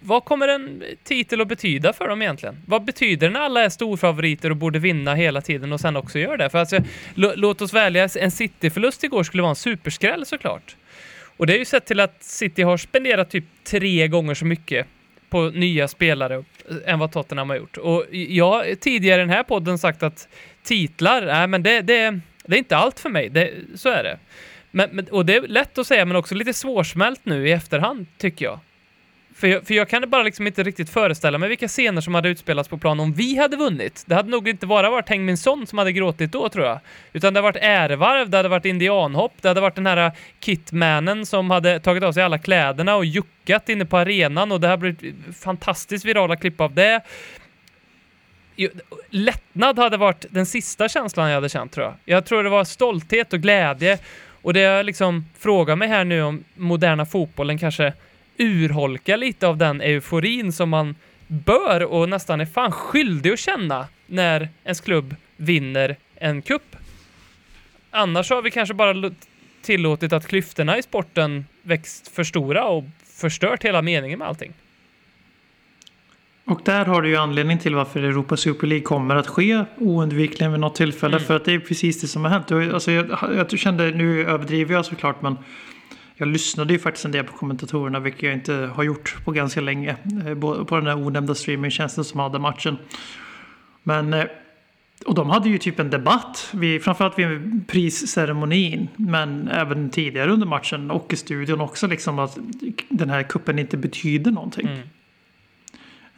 [0.00, 2.62] Vad kommer en titel att betyda för dem egentligen?
[2.66, 6.18] Vad betyder det när alla är storfavoriter och borde vinna hela tiden och sen också
[6.18, 6.50] gör det?
[6.50, 6.78] För alltså,
[7.14, 10.76] låt oss välja, en City-förlust igår skulle vara en superskräll såklart.
[11.36, 14.86] Och det är ju sett till att City har spenderat typ tre gånger så mycket
[15.30, 16.44] på nya spelare
[16.86, 17.76] än vad Tottenham har gjort.
[17.76, 20.28] Och jag har tidigare i den här podden sagt att
[20.62, 24.18] titlar, nej men det, det, det är inte allt för mig, det, så är det.
[24.70, 28.06] Men, men, och det är lätt att säga men också lite svårsmält nu i efterhand
[28.18, 28.60] tycker jag.
[29.40, 32.28] För jag, för jag kan bara liksom inte riktigt föreställa mig vilka scener som hade
[32.28, 34.04] utspelats på plan om vi hade vunnit.
[34.06, 36.80] Det hade nog inte bara varit Häng min son som hade gråtit då tror jag.
[37.12, 40.12] Utan det hade varit ärevarv, det hade varit indianhopp, det hade varit den här äh,
[40.40, 44.68] kitmannen som hade tagit av sig alla kläderna och juckat inne på arenan och det
[44.68, 47.00] hade blivit äh, fantastiskt virala klipp av det.
[49.10, 51.94] Lättnad hade varit den sista känslan jag hade känt tror jag.
[52.04, 53.98] Jag tror det var stolthet och glädje
[54.42, 57.92] och det jag liksom frågar mig här nu om moderna fotbollen kanske
[58.40, 60.94] urholkar lite av den euforin som man
[61.26, 66.76] bör och nästan är fan skyldig att känna när ens klubb vinner en kupp.
[67.90, 69.10] Annars har vi kanske bara
[69.62, 74.52] tillåtit att klyftorna i sporten växt för stora och förstört hela meningen med allting.
[76.44, 80.52] Och där har du ju anledning till varför Europa Super League kommer att ske oundvikligen
[80.52, 81.16] vid något tillfälle.
[81.16, 81.26] Mm.
[81.26, 82.72] För att det är precis det som har hänt.
[82.74, 85.36] Alltså, jag, jag kände, nu överdriver jag såklart, men
[86.20, 89.60] jag lyssnade ju faktiskt en del på kommentatorerna, vilket jag inte har gjort på ganska
[89.60, 89.96] länge.
[90.26, 92.76] eh, på- den här onämnda streamingtjänsten som hade matchen.
[93.82, 94.24] Men, eh,
[95.06, 100.46] och de hade ju typ en debatt, vid, framförallt vid prisceremonin, men även tidigare under
[100.46, 102.38] matchen och i studion också, liksom att
[102.88, 104.66] den här kuppen inte betyder någonting.
[104.68, 104.80] Mm.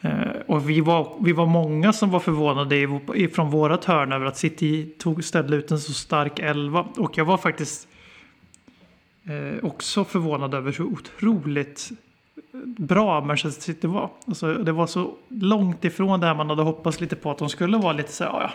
[0.01, 2.99] Eh, Och vi var, vi var många som var förvånade
[3.33, 6.85] från vårat hörn över att City tog, ställde ut en så stark elva.
[6.97, 7.87] Och jag var faktiskt
[9.25, 11.91] eh, också förvånad över hur otroligt
[12.35, 14.09] eh, bra Manchester City var.
[14.27, 17.49] Alltså, det var så långt ifrån det här man hade hoppats lite på att de
[17.49, 18.51] skulle vara lite så här, "Ja, ja,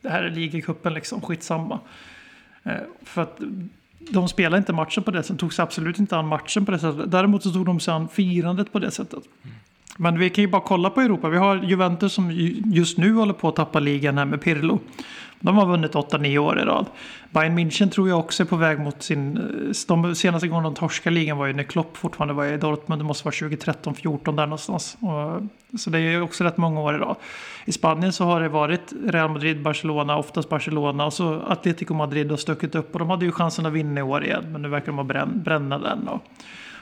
[0.00, 1.80] det här är ligacupen liksom, skitsamma.
[2.62, 2.72] Eh,
[3.02, 3.40] för att
[4.10, 6.78] de spelade inte matchen på det sättet, tog sig absolut inte an matchen på det
[6.78, 7.10] sättet.
[7.10, 9.22] Däremot så tog de sig an firandet på det sättet.
[9.42, 9.56] Mm.
[9.96, 11.28] Men vi kan ju bara kolla på Europa.
[11.28, 12.30] Vi har Juventus som
[12.72, 14.78] just nu håller på att tappa ligan här med Pirlo.
[15.42, 16.86] De har vunnit 8-9 år i rad.
[17.30, 19.36] Bayern München tror jag också är på väg mot sin...
[19.36, 23.00] Eh, de senaste gången de torskade ligan var ju när Klopp fortfarande var i Dortmund.
[23.00, 24.96] Det måste vara 2013-14 där någonstans.
[25.00, 25.42] Och,
[25.80, 27.16] så det är ju också rätt många år i rad.
[27.64, 31.06] I Spanien så har det varit Real Madrid, Barcelona, oftast Barcelona.
[31.06, 32.92] Och så Atletico Madrid har stuckit upp.
[32.92, 34.52] Och de hade ju chansen att vinna i år igen.
[34.52, 36.08] Men nu verkar de ha bränna den.
[36.08, 36.22] Och,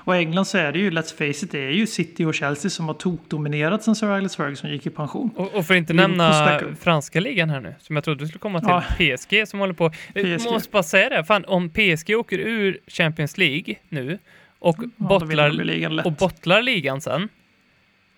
[0.04, 2.34] och i England så är det ju, let's face it, det är ju City och
[2.34, 5.30] Chelsea som har tokdominerat sen Sir Alex Ferguson gick i pension.
[5.36, 8.38] Och, och för att inte nämna franska ligan här nu, som jag trodde du skulle
[8.40, 9.16] komma till, Ja.
[9.16, 9.92] PSG som håller på.
[10.14, 10.50] Jag PSG.
[10.52, 14.18] måste bara säga det, fan om PSG åker ur Champions League nu
[14.58, 17.28] och, Ja, bottlar, ligan och bottlar ligan sen,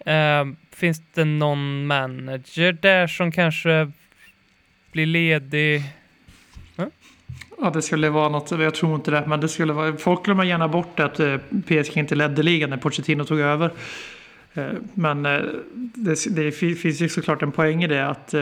[0.06, 3.90] eh, finns det någon manager där som kanske
[4.92, 5.82] blir ledig?
[7.66, 10.44] Att det skulle vara något, jag tror inte det, men det skulle vara, folk glömmer
[10.44, 13.70] gärna bort att eh, PSG inte ledde ligan när Pochettino tog över.
[14.54, 15.40] Eh, men eh,
[15.74, 18.34] det, det finns ju såklart en poäng i det att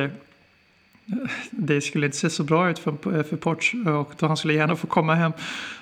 [1.51, 4.77] det skulle inte se så bra ut för, för Poch och då han skulle gärna
[4.77, 5.33] få komma hem.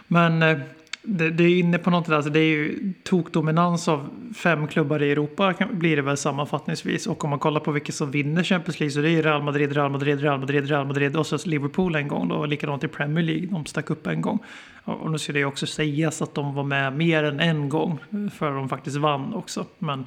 [0.07, 0.61] Men
[1.11, 5.03] det, det är inne på något där, alltså det är ju tokdominans av fem klubbar
[5.03, 7.07] i Europa kan, blir det väl sammanfattningsvis.
[7.07, 9.43] Och om man kollar på vilka som vinner Champions League så det är ju Real
[9.43, 12.35] Madrid, Real Madrid, Real Madrid, Real Madrid och så Liverpool en gång då.
[12.35, 14.39] Och likadant i Premier League, de stack upp en gång.
[14.85, 17.99] Och nu ska det ju också sägas att de var med mer än en gång
[18.11, 19.67] eh, för de faktiskt vann också.
[19.79, 20.07] Men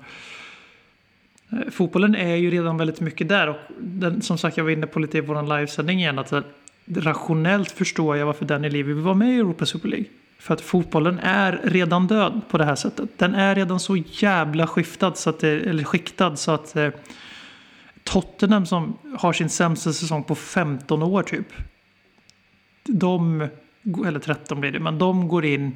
[1.52, 4.88] eh, fotbollen är ju redan väldigt mycket där och den, som sagt jag var inne
[4.88, 6.42] på lite i vår livesändning igen att eh,
[6.96, 10.08] rationellt förstår jag varför Danny Levy vill vara med i Europa Super League.
[10.42, 13.10] För att fotbollen är redan död på det här sättet.
[13.18, 16.90] Den är redan så jävla skiftad så att det, eller skiktad så att eh,
[18.04, 21.48] Tottenham som har sin sämsta säsong på 15 år typ.
[22.84, 23.48] de,
[24.06, 25.76] eller 13 blir det, men de går in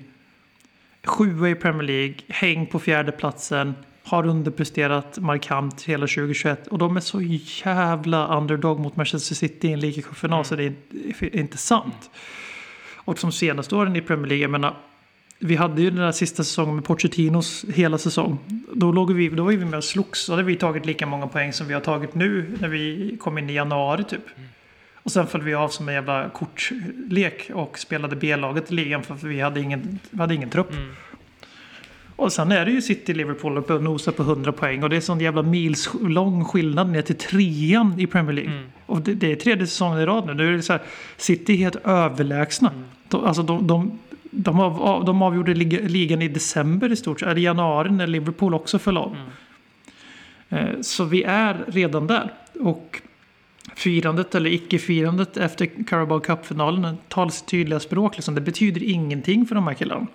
[1.04, 3.74] sjua i Premier League, häng på fjärde platsen
[4.04, 7.22] har underpresterat markant hela 2021 och de är så
[7.66, 10.46] jävla underdog mot Manchester City i en ligacupfinal mm.
[10.46, 12.10] så det är inte sant.
[13.06, 14.78] Och som senaste åren i Premier League, jag menar,
[15.40, 18.40] vi hade ju den där sista säsongen med Pochettinos hela säsong.
[18.74, 20.28] Då, låg vi, då var vi med och slogs.
[20.28, 23.38] Då hade vi tagit lika många poäng som vi har tagit nu när vi kom
[23.38, 24.26] in i januari typ.
[25.04, 29.28] Och sen föll vi av som en jävla kortlek och spelade B-laget i ligan för
[29.28, 30.72] vi hade ingen, vi hade ingen trupp.
[30.72, 30.96] Mm.
[32.16, 34.84] Och sen är det ju City-Liverpool uppe och nosar på 100 poäng.
[34.84, 38.52] Och det är sån jävla mils lång skillnad ner till trean i Premier League.
[38.52, 38.70] Mm.
[38.86, 40.34] Och det, det, är tredje säsongen i rad nu.
[40.34, 40.82] Nu är det så här,
[41.18, 42.70] City är helt överlägsna.
[42.70, 42.84] Mm.
[43.08, 44.00] De, alltså de, de,
[44.32, 47.30] de, av, de avgjorde ligan i december i stort sett.
[47.30, 49.16] Eller januari när Liverpool också föll av.
[49.16, 49.30] Mm.
[50.50, 52.34] Eh, så vi är redan där.
[52.60, 53.02] Och
[53.76, 58.16] firandet eller icke-firandet efter Carabao Cup-finalen talar sitt tydliga språk.
[58.16, 58.36] Liksom.
[58.36, 60.08] Det betyder ingenting för de här killarna.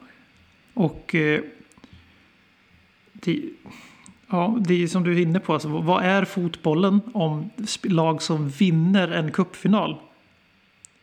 [0.74, 1.40] Och eh,
[3.12, 3.42] det,
[4.30, 5.52] ja, det är som du är inne på.
[5.52, 7.50] Alltså, vad är fotbollen om
[7.82, 9.96] lag som vinner en kuppfinal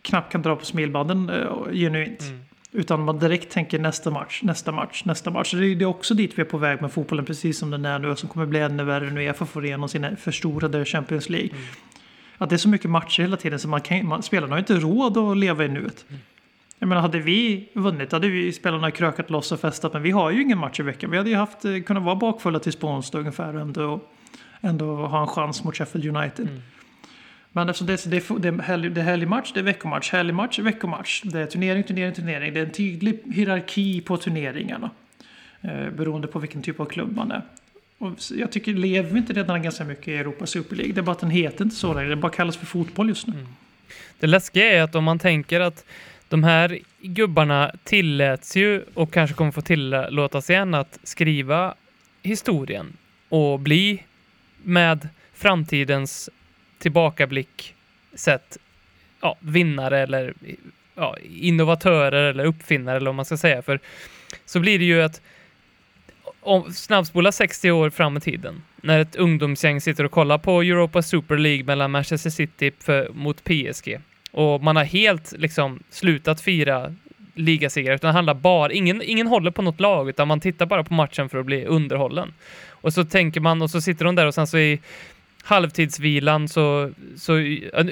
[0.07, 2.21] knappt kan dra på smilbanden uh, genuint?
[2.21, 2.39] Mm.
[2.71, 5.53] Utan man direkt tänker nästa match, nästa match, nästa match.
[5.53, 8.15] Det är också dit vi är på väg med fotbollen, precis som den är nu
[8.15, 11.49] som kommer bli ännu värre nu Uefa får igenom sina förstorade Champions League.
[11.49, 11.63] Mm.
[12.37, 14.79] Att det är så mycket matcher hela tiden så man kan, man, spelarna har inte
[14.79, 16.05] råd att leva i nuet.
[16.09, 16.21] Mm.
[16.79, 19.93] Jag menar, hade vi vunnit hade vi spelarna krökat loss och festat.
[19.93, 21.11] Men vi har ju ingen match i veckan.
[21.11, 23.99] Vi hade ju haft, eh, kunnat vara bakfulla till på onsdag ungefär och ändå,
[24.61, 26.47] ändå ha en chans mot Sheffield United.
[26.47, 26.61] Mm.
[27.51, 30.12] Men eftersom det, det, det, är helg, det är helgmatch, det är veckomatch.
[30.12, 31.21] helgmatch, veckomatch.
[31.23, 32.53] Det är turnering, turnering, turnering.
[32.53, 34.89] Det är en tydlig hierarki på turneringarna.
[35.62, 37.41] Eh, beroende på vilken typ av klubb man är.
[37.97, 40.93] Och jag tycker, lever vi inte redan ganska mycket i Europa Super League?
[40.93, 42.10] Det är bara att den heter inte så längre.
[42.10, 43.33] Det bara kallas för fotboll just nu.
[43.33, 43.47] Mm.
[44.19, 45.86] Det läskiga är att om man tänker att
[46.29, 51.75] de här gubbarna tilläts ju och kanske kommer få tillåtas igen att skriva
[52.23, 52.93] historien
[53.29, 54.03] och bli
[54.63, 56.29] med framtidens
[56.79, 57.75] tillbakablick
[58.13, 58.57] sett
[59.21, 60.33] ja, vinnare eller
[60.95, 63.61] ja, innovatörer eller uppfinnare eller vad man ska säga.
[63.61, 63.79] För
[64.45, 65.21] så blir det ju att
[66.39, 71.01] om snabbspola 60 år fram i tiden, när ett ungdomsgäng sitter och kollar på Europa
[71.01, 73.99] Super League mellan Manchester City för, mot PSG
[74.31, 76.95] och man har helt liksom slutat fira
[77.33, 80.83] ligasegrar, utan det handlar bara, ingen, ingen håller på något lag, utan man tittar bara
[80.83, 82.33] på matchen för att bli underhållen.
[82.69, 84.79] Och så tänker man, och så sitter de där och sen så i
[85.47, 87.33] halvtidsvilan så, så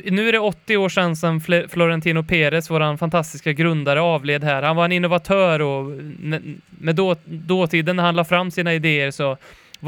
[0.06, 4.62] nu är det 80 år sedan som Florentino Perez, vår fantastiska grundare, avled här.
[4.62, 5.92] Han var en innovatör och
[6.70, 9.38] med då, dåtiden när han la fram sina idéer så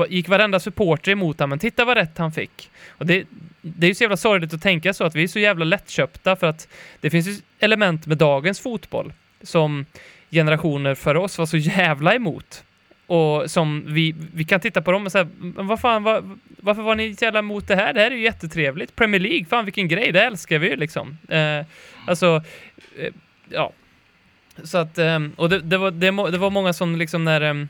[0.10, 2.70] gick varenda supporter emot honom, men titta vad rätt han fick.
[2.90, 3.26] Och det,
[3.62, 6.36] det är ju så jävla sorgligt att tänka så att vi är så jävla lättköpta
[6.36, 6.68] för att
[7.02, 9.86] det finns ju element med dagens fotboll som
[10.32, 12.64] generationer före oss var så jävla emot.
[13.08, 16.96] Och som vi, vi kan titta på dem och säga, vad fan, vad, varför var
[16.96, 17.94] ni så jävla emot det här?
[17.94, 18.96] Det här är ju jättetrevligt.
[18.96, 21.18] Premier League, fan vilken grej, det älskar vi ju liksom.
[21.30, 21.66] Eh,
[22.08, 22.44] alltså,
[22.98, 23.14] eh,
[23.50, 23.72] ja.
[24.64, 27.68] Så att, eh, och det, det, var, det, det, var många som liksom när ehm,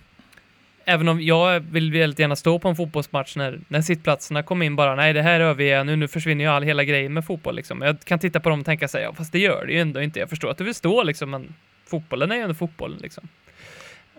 [0.90, 4.76] Även om jag vill väldigt gärna stå på en fotbollsmatch när, när sittplatserna kom in
[4.76, 7.56] bara, nej det här överger jag nu, nu försvinner ju all hela grejen med fotboll
[7.56, 7.82] liksom.
[7.82, 10.02] Jag kan titta på dem och tänka sig, ja fast det gör det ju ändå
[10.02, 10.20] inte.
[10.20, 11.54] Jag förstår att du vill stå liksom, men
[11.90, 13.28] fotbollen är ju ändå fotbollen liksom.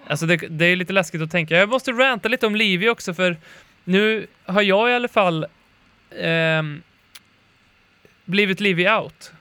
[0.08, 1.56] Alltså det, det är lite läskigt att tänka.
[1.56, 3.36] Jag måste ranta lite om Livi också, för
[3.84, 5.46] nu har jag i alla fall
[6.10, 6.62] eh,
[8.24, 9.32] blivit Livi out.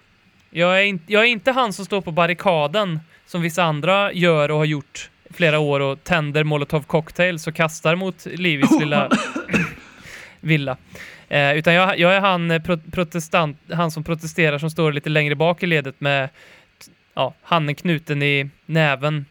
[0.49, 4.51] Jag är, in, jag är inte han som står på barrikaden som vissa andra gör
[4.51, 9.09] och har gjort flera år och tänder molotov cocktails och kastar mot Livis lilla
[10.39, 10.77] villa.
[11.27, 15.09] Eh, utan jag, jag, är han eh, pro protestant, han som protesterar som står lite
[15.09, 16.29] längre bak i ledet med
[17.13, 19.25] ja, handen knuten i näven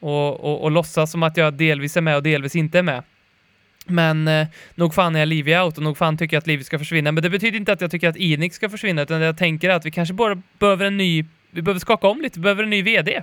[0.00, 3.02] och, och, och låtsas som att jag delvis är med och delvis inte är med.
[3.86, 6.66] Men eh, nog fan är jag livig out och nog fan tycker jag att livet
[6.66, 7.12] ska försvinna.
[7.12, 9.86] Men det betyder inte att jag tycker att Inix ska försvinna, utan jag tänker att
[9.86, 12.82] vi kanske bara behöver en ny, vi behöver skaka om lite, vi behöver en ny
[12.82, 13.22] VD.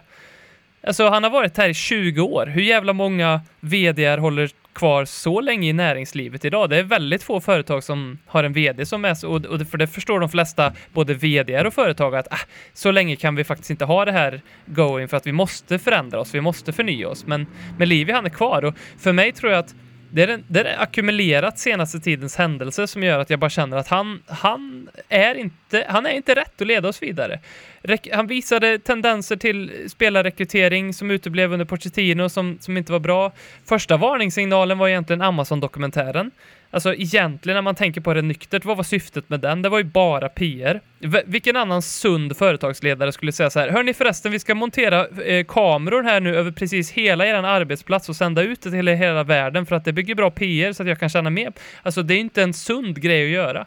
[0.83, 2.45] Alltså han har varit här i 20 år.
[2.45, 6.69] Hur jävla många VDR håller kvar så länge i näringslivet idag?
[6.69, 9.87] Det är väldigt få företag som har en VD som är så, och för det
[9.87, 12.39] förstår de flesta, både vd och företag, att ah,
[12.73, 16.19] så länge kan vi faktiskt inte ha det här going för att vi måste förändra
[16.19, 17.25] oss, vi måste förnya oss.
[17.25, 19.75] Men, men Livi han är kvar och för mig tror jag att
[20.11, 23.77] det är, den det är ackumulerat senaste tidens händelser som gör att jag bara känner
[23.77, 27.39] att han, han, är, inte, han är inte rätt att leda oss vidare.
[27.81, 33.31] Rek, han visade tendenser till spelarrekrytering som uteblev under Pochettino som, som inte var bra.
[33.65, 36.31] Första varningssignalen var egentligen Amazon-dokumentären.
[36.71, 39.61] Alltså egentligen när man tänker på det nyktert, vad var syftet med den?
[39.61, 40.81] Det var ju bara PR.
[40.99, 45.45] V vilken annan sund företagsledare skulle säga så här, hörni förresten, vi ska montera eh,
[45.45, 49.65] kameror här nu över precis hela er arbetsplats och sända ut det till hela världen
[49.65, 51.53] för att det bygger bra PR så att jag kan tjäna mer.
[51.81, 53.65] Alltså det är inte en sund grej att göra.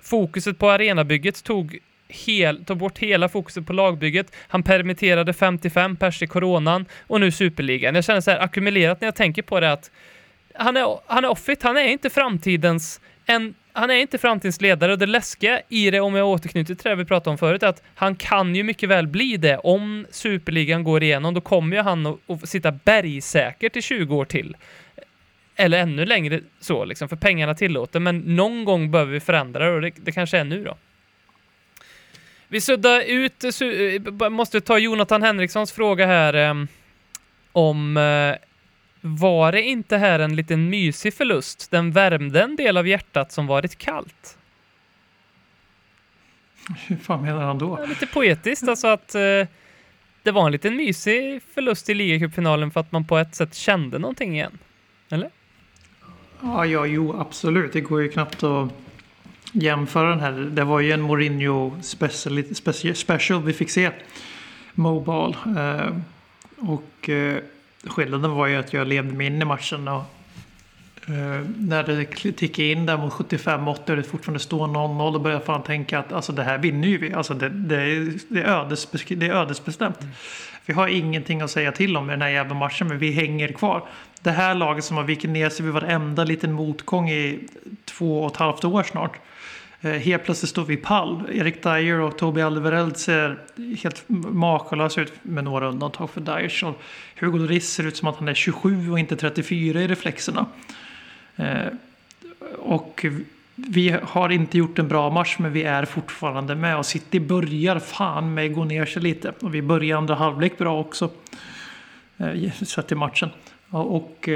[0.00, 4.34] Fokuset på arenabygget tog hel, tog bort hela fokuset på lagbygget.
[4.48, 7.94] Han permitterade 55 pers i coronan och nu superligan.
[7.94, 9.90] Jag känner så här ackumulerat när jag tänker på det att
[10.54, 14.92] han är, han är offit, han är inte framtidens en, han är inte framtidens ledare
[14.92, 17.66] och det läskiga i det, om jag återknyter till det vi pratade om förut, är
[17.66, 19.58] att han kan ju mycket väl bli det.
[19.58, 24.24] Om superligan går igenom, då kommer ju han att, att sitta bergsäkert i 20 år
[24.24, 24.56] till.
[25.56, 28.00] Eller ännu längre så, liksom, för pengarna tillåter.
[28.00, 30.76] Men någon gång behöver vi förändra det och det, det kanske är nu då.
[32.48, 36.54] Vi suddar ut, su, eh, måste ta Jonathan Henrikssons fråga här eh,
[37.52, 38.36] om eh,
[39.06, 41.70] var det inte här en liten mysig förlust?
[41.70, 44.38] Den värmde en del av hjärtat som varit kallt.
[46.86, 47.78] Hur fan menar han då?
[47.80, 49.20] Ja, lite poetiskt, alltså att eh,
[50.22, 53.98] det var en liten mysig förlust i ligacupfinalen för att man på ett sätt kände
[53.98, 54.58] någonting igen.
[55.10, 55.30] Eller?
[56.40, 57.72] Ja, ja, jo, absolut.
[57.72, 58.70] Det går ju knappt att
[59.52, 60.32] jämföra den här.
[60.32, 63.90] Det var ju en Mourinho special, special, special vi fick se.
[64.74, 65.36] Mobile.
[65.56, 65.96] Eh,
[66.56, 67.42] och eh,
[67.86, 69.88] skillnaden var ju att jag levde mig in i matchen.
[69.88, 70.02] Och,
[71.08, 75.40] eh, när det tickade in där mot 75-80 och det fortfarande står 0-0 då började
[75.40, 77.12] jag fan tänka att alltså, det här vinner ju vi.
[77.12, 80.00] Alltså, det, det, är, det, är ödes, det är ödesbestämt.
[80.00, 80.14] Mm.
[80.66, 83.48] Vi har ingenting att säga till om i den här jävla matchen men vi hänger
[83.48, 83.88] kvar.
[84.20, 87.48] Det här laget som har vikit ner sig vid varenda liten motgång i
[87.84, 89.18] två och ett halvt år snart.
[89.84, 91.22] Eh, helt plötsligt står vi pall.
[91.32, 93.38] Erik Dyer och Tobi Alderweireld ser
[93.82, 96.64] helt makalösa ut med några undantag för Dyer.
[96.64, 96.82] Och
[97.20, 100.46] Hugo Lloris ser ut som att han är 27 och inte 34 i reflexerna.
[101.36, 101.66] Eh,
[102.58, 103.06] och
[103.54, 107.78] vi har inte gjort en bra match men vi är fortfarande med och City börjar
[107.78, 109.32] fan med gå ner sig lite.
[109.40, 111.10] Och vi börjar andra halvlek bra också.
[112.16, 113.30] Eh, sett i matchen.
[113.70, 114.28] Och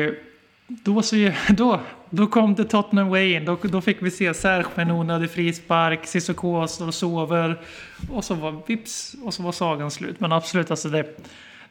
[0.69, 1.81] då, så, då,
[2.11, 3.45] då kom det Tottenham Way in.
[3.45, 6.07] Då, då fick vi se Serge med en onödig frispark.
[6.07, 7.61] Cissoko och sover.
[8.11, 10.21] Och så var vips och så var sagan slut.
[10.21, 11.21] Men absolut, alltså det,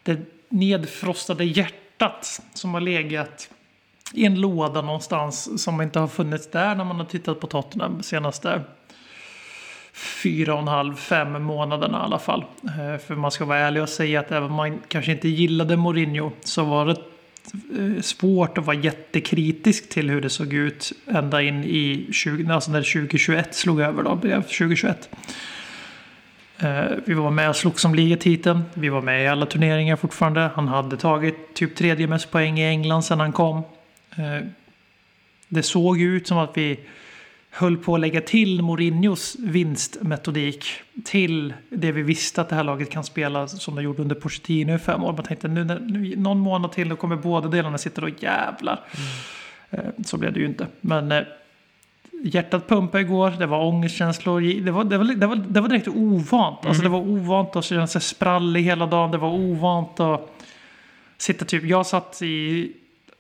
[0.04, 0.20] det
[0.50, 3.50] nedfrostade hjärtat som har legat
[4.14, 7.98] i en låda någonstans som inte har funnits där när man har tittat på Tottenham
[7.98, 8.62] de senaste
[9.94, 12.46] fyra och en halv, fem månaderna i alla fall.
[12.64, 15.78] Eh, för man ska vara ärlig och säga att även om man kanske inte gillade
[15.78, 16.96] Mourinho så var det
[17.54, 22.72] Eh, svårt att vara jättekritisk till hur det såg ut ända in i 20, alltså
[22.72, 25.10] när 2021 slog över då, 2021.
[26.60, 28.64] Eh, vi var med och slogs om ligatiteln.
[28.74, 30.50] Vi var med i alla turneringar fortfarande.
[30.56, 33.58] Han hade tagit typ tredje mest poäng i England sedan han kom.
[34.18, 34.48] Eh,
[35.48, 36.80] det såg ut som att vi
[37.58, 40.66] höll på att lägga till Mourinhos vinstmetodik
[41.06, 44.76] till det vi visste att det här laget kan spela som de gjorde under Pochettino
[44.76, 45.14] i fem år.
[45.14, 48.80] Man tänkte nu, nu någon månad till då kommer båda delarna sitta och jävlar.
[49.72, 50.04] Mm.
[50.06, 50.68] Så blev det ju inte.
[50.82, 51.24] Men eh,
[52.24, 54.62] hjärtat pumpade igår, det var ångestkänslor.
[54.66, 56.60] Det var, det var, det var, det var direkt ovant.
[56.62, 56.70] Mm.
[56.70, 59.12] Alltså det var ovant att känna sig sprallig hela dagen.
[59.12, 60.44] Det var ovant att
[61.18, 62.72] sitta typ, jag satt i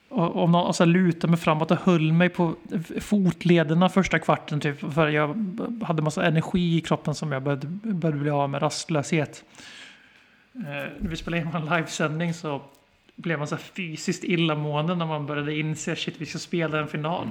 [0.09, 2.55] och, och, och så alltså, lutade mig framåt och höll mig på
[2.99, 4.59] fotlederna första kvarten.
[4.59, 8.61] Typ, för jag hade massa energi i kroppen som jag började, började bli av med
[8.61, 9.43] rastlöshet.
[10.55, 10.61] Eh,
[10.99, 12.61] när vi spelade in en livesändning så
[13.15, 17.29] blev man så fysiskt illamående när man började inse att vi ska spela en final.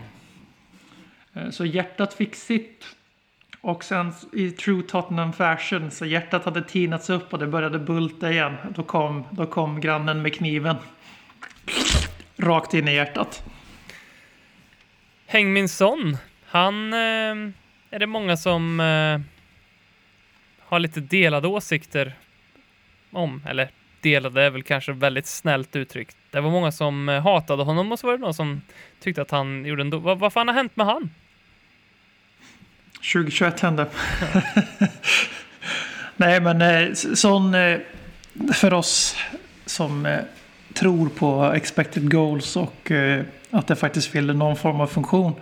[1.32, 2.84] Eh, så hjärtat fick sitt.
[3.60, 8.32] Och sen i true Tottenham fashion så hjärtat hade tinats upp och det började bulta
[8.32, 8.54] igen.
[8.74, 10.76] Då kom, då kom grannen med kniven.
[12.36, 13.42] Rakt in i hjärtat.
[15.26, 17.52] Häng min son, han eh,
[17.90, 19.20] är det många som eh,
[20.60, 22.14] har lite delade åsikter
[23.10, 23.70] om, eller
[24.00, 26.16] delade är väl kanske väldigt snällt uttryckt.
[26.30, 28.62] Det var många som eh, hatade honom och så var det någon som
[29.00, 30.02] tyckte att han gjorde en...
[30.02, 31.10] Vad, vad fan har hänt med han?
[33.12, 33.86] 2021 hände.
[36.16, 37.78] Nej, men eh, sån eh,
[38.52, 39.16] för oss
[39.66, 40.06] som
[40.76, 45.32] tror på expected goals och eh, att det faktiskt fyller någon form av funktion.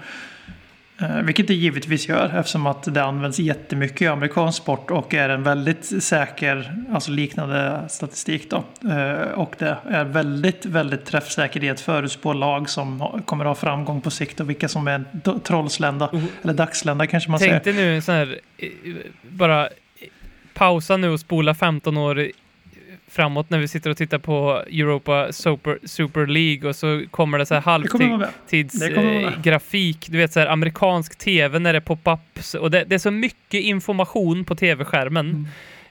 [1.00, 5.28] Eh, vilket det givetvis gör eftersom att det används jättemycket i amerikansk sport och är
[5.28, 8.64] en väldigt säker, alltså liknande statistik då.
[8.90, 13.54] Eh, och det är väldigt, väldigt träffsäker i att förutspå lag som kommer att ha
[13.54, 15.04] framgång på sikt och vilka som är
[15.38, 16.26] trollslända, mm.
[16.42, 17.60] eller dagslända kanske man Tänk säger.
[17.64, 18.38] Tänk dig nu så här,
[19.22, 19.68] bara
[20.54, 22.28] pausa nu och spola 15 år
[23.14, 27.46] framåt när vi sitter och tittar på Europa Super, Super League och så kommer det
[27.46, 32.84] så här halvtidsgrafik, du vet så här amerikansk tv när det är pop-ups och det,
[32.84, 35.46] det är så mycket information på tv-skärmen Mm.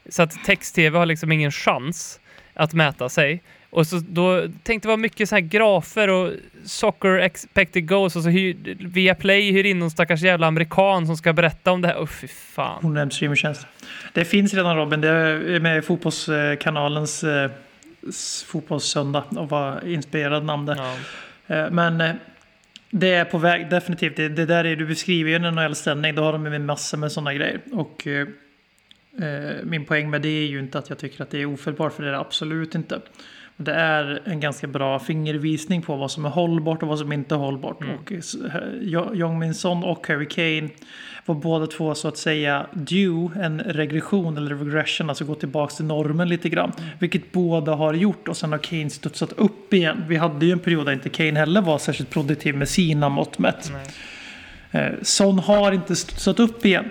[0.10, 2.20] så att text-tv har liksom ingen chans
[2.54, 3.42] att mäta sig.
[3.74, 6.32] Och så då tänkte det var mycket så här grafer och
[6.66, 11.18] soccer expected goals och så hyr, via Play hyr in någon stackars jävla amerikan som
[11.18, 11.96] ska berätta om det här.
[11.96, 12.98] Oh, fy fan.
[12.98, 13.68] Är streamingtjänst.
[14.14, 15.02] Det finns redan Robin.
[15.02, 17.52] Det är med fotbollskanalens eh,
[18.46, 20.76] fotbollssöndag och var inspirerad namn där.
[20.76, 20.96] Ja.
[21.56, 22.16] Eh, Men eh,
[22.90, 24.16] det är på väg definitivt.
[24.16, 26.16] Det, det där är du beskriver ju en NHL-ställning.
[26.16, 27.60] Då har de med massor med sådana grejer.
[27.72, 28.28] Och eh,
[29.64, 31.94] min poäng med det är ju inte att jag tycker att det är ofelbart.
[31.94, 33.02] För det är det absolut inte.
[33.58, 37.36] Det är en ganska bra fingervisning på vad som är hållbart och vad som inte
[37.36, 37.78] är hållbart.
[37.82, 40.70] Och eh, eh, Jong Min Son och Harry Kane
[41.26, 45.86] var båda två så att säga due, en regression eller regression, alltså gå tillbaka till
[45.86, 46.72] normen lite grann.
[47.00, 50.06] Vilket båda har gjort och sen har Kane studsat upp igen.
[50.08, 53.40] Vi hade ju en period där inte Kane heller var särskilt produktiv med sina mått
[53.40, 53.72] mätt.
[54.72, 56.86] Eh, Son har inte studsat upp igen.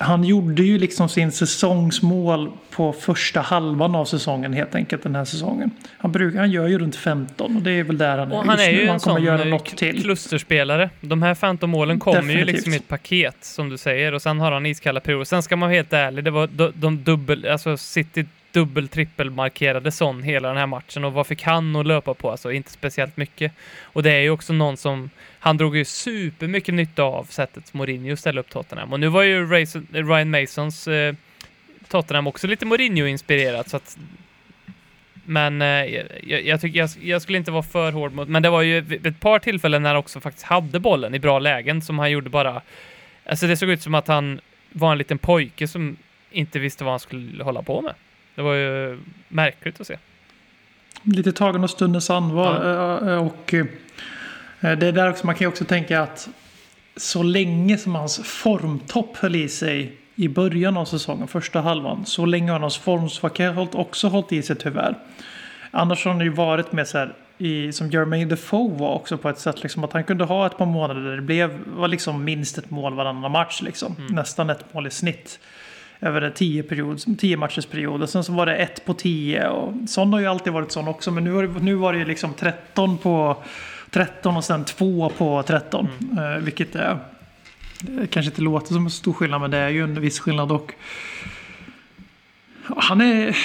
[0.00, 5.24] Han gjorde ju liksom sin säsongsmål på första halvan av säsongen helt enkelt den här
[5.24, 5.70] säsongen.
[5.98, 8.44] Han, brukar, han gör ju runt 15 och det är väl där han är Och
[8.44, 8.78] han just är nu.
[8.78, 10.02] ju en Han kommer göra eh, något till.
[10.02, 10.90] klusterspelare.
[11.00, 14.40] De här 15 målen kommer ju liksom i ett paket, som du säger, och sen
[14.40, 15.24] har han iskalla perioder.
[15.24, 18.26] Sen ska man vara helt ärlig, det var de, de dubbel, alltså City
[18.58, 22.30] dubbel trippelmarkerade sån hela den här matchen och vad fick han att löpa på?
[22.30, 23.52] Alltså inte speciellt mycket.
[23.82, 28.16] Och det är ju också någon som, han drog ju supermycket nytta av sättet Mourinho
[28.16, 28.92] ställde upp Tottenham.
[28.92, 29.46] Och nu var ju
[29.92, 31.14] Ryan Masons eh,
[31.88, 33.98] Tottenham också lite Mourinho-inspirerat så att
[35.24, 35.84] men eh,
[36.22, 38.28] jag, jag, tycker jag, jag skulle inte vara för hård mot...
[38.28, 41.38] Men det var ju ett par tillfällen när han också faktiskt hade bollen i bra
[41.38, 42.62] lägen som han gjorde bara...
[43.26, 44.40] Alltså det såg ut som att han
[44.72, 45.96] var en liten pojke som
[46.30, 47.94] inte visste vad han skulle hålla på med.
[48.38, 49.98] Det var ju märkligt att se.
[51.02, 52.54] Lite tagen av stundens allvar.
[53.12, 53.66] eh, Och eh,
[54.60, 56.28] det är där också, man kan ju också tänka att
[56.96, 62.26] så länge som hans formtopp höll i sig i början av säsongen, första halvan, så
[62.26, 64.94] länge har hans formsvacka också hållit i sig tyvärr.
[65.70, 69.28] Annars har han ju varit med så här, i, som Jermaine Defoe var också på
[69.28, 72.24] ett sätt, liksom, att han kunde ha ett par månader där det blev, var liksom
[72.24, 73.96] minst ett mål varannan match, liksom.
[74.10, 75.40] nästan ett mål i snitt
[76.00, 78.02] över en tio, period, tio matchers period.
[78.02, 79.48] Och sen så var det ett på tio.
[79.48, 81.10] Och sån har ju alltid varit sån också.
[81.10, 83.42] Men nu det, nu var det ju liksom 13 på
[83.90, 85.88] 13 och sen 2 på 13.
[86.18, 86.98] Eh, vilket är,
[88.10, 90.52] kanske inte låter som en stor skillnad men det är ju en viss skillnad.
[90.52, 90.74] Och
[92.76, 93.36] han är...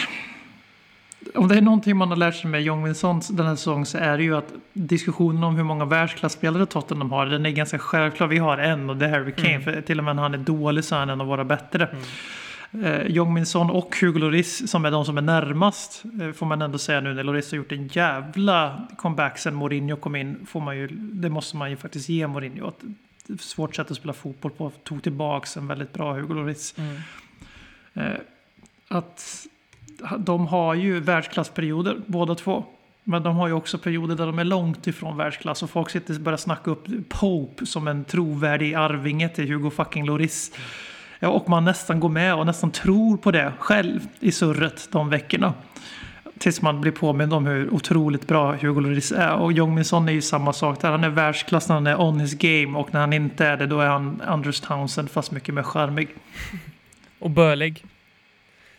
[1.35, 3.85] Om det är någonting man har lärt sig med Jong Min Son den här säsongen
[3.85, 7.79] så är det ju att diskussionen om hur många världsklasspelare Tottenham har, den är ganska
[7.79, 8.27] självklar.
[8.27, 9.61] Vi har en och det är Harry Kane.
[9.61, 11.89] För till och med när han är dålig så är han en av våra bättre.
[12.81, 16.61] Eh, Jong Son och Hugo Lloris som är de som är närmast eh, får man
[16.61, 20.45] ändå säga nu när Lloris har gjort en jävla comeback sen Mourinho kom in.
[20.45, 22.67] Får man ju, det måste man ju faktiskt ge Mourinho.
[22.67, 24.71] Ett svårt sätt att spela fotboll på.
[24.83, 26.75] Tog tillbaks en väldigt bra Hugo Lloris.
[27.93, 28.03] Eh,
[28.87, 29.47] att
[30.17, 32.65] de har ju världsklassperioder båda två.
[33.03, 36.15] Men de har ju också perioder där de är långt ifrån världsklass och folk sitter
[36.15, 40.51] och börjar snacka upp Pope som en trovärdig arvinge till Hugo fucking Lloris.
[40.55, 40.61] Ja,
[41.27, 45.53] och man nästan går med och nästan tror på det själv i surret de veckorna.
[46.39, 49.33] Tills man blir påmind om hur otroligt bra Hugo Lloris är.
[49.33, 50.91] Och Jong Son är ju samma sak där.
[50.91, 53.67] Han är världsklass när han är on his game och när han inte är det
[53.67, 56.07] då är han Anders Townsend fast mycket mer charmig.
[57.19, 57.85] Och börlig.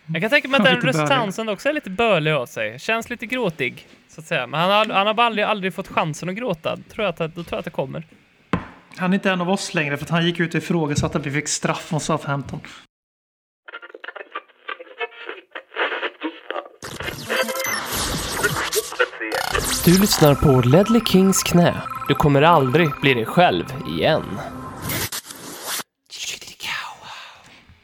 [0.07, 1.09] Jag kan tänka mig att börlig.
[1.09, 2.79] Townsend också är lite börlig av sig.
[2.79, 4.47] Känns lite gråtig, så att säga.
[4.47, 6.77] Men han har, han har aldrig, aldrig fått chansen att gråta.
[6.77, 8.07] Tror jag att, då tror jag att det kommer.
[8.97, 11.27] Han är inte en av oss längre för att han gick ut och ifrågasatte att
[11.27, 12.61] vi fick straff från Southampton.
[19.85, 21.75] Du lyssnar på Ledley Kings knä.
[22.09, 23.65] Du kommer aldrig bli dig själv
[23.99, 24.23] igen.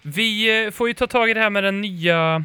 [0.03, 2.45] Vi eh, får ju ta tag i det här med den nya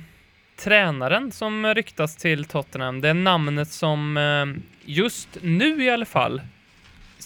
[0.57, 3.01] tränaren som ryktas till Tottenham.
[3.01, 6.41] Det är namnet som eh, just nu i alla fall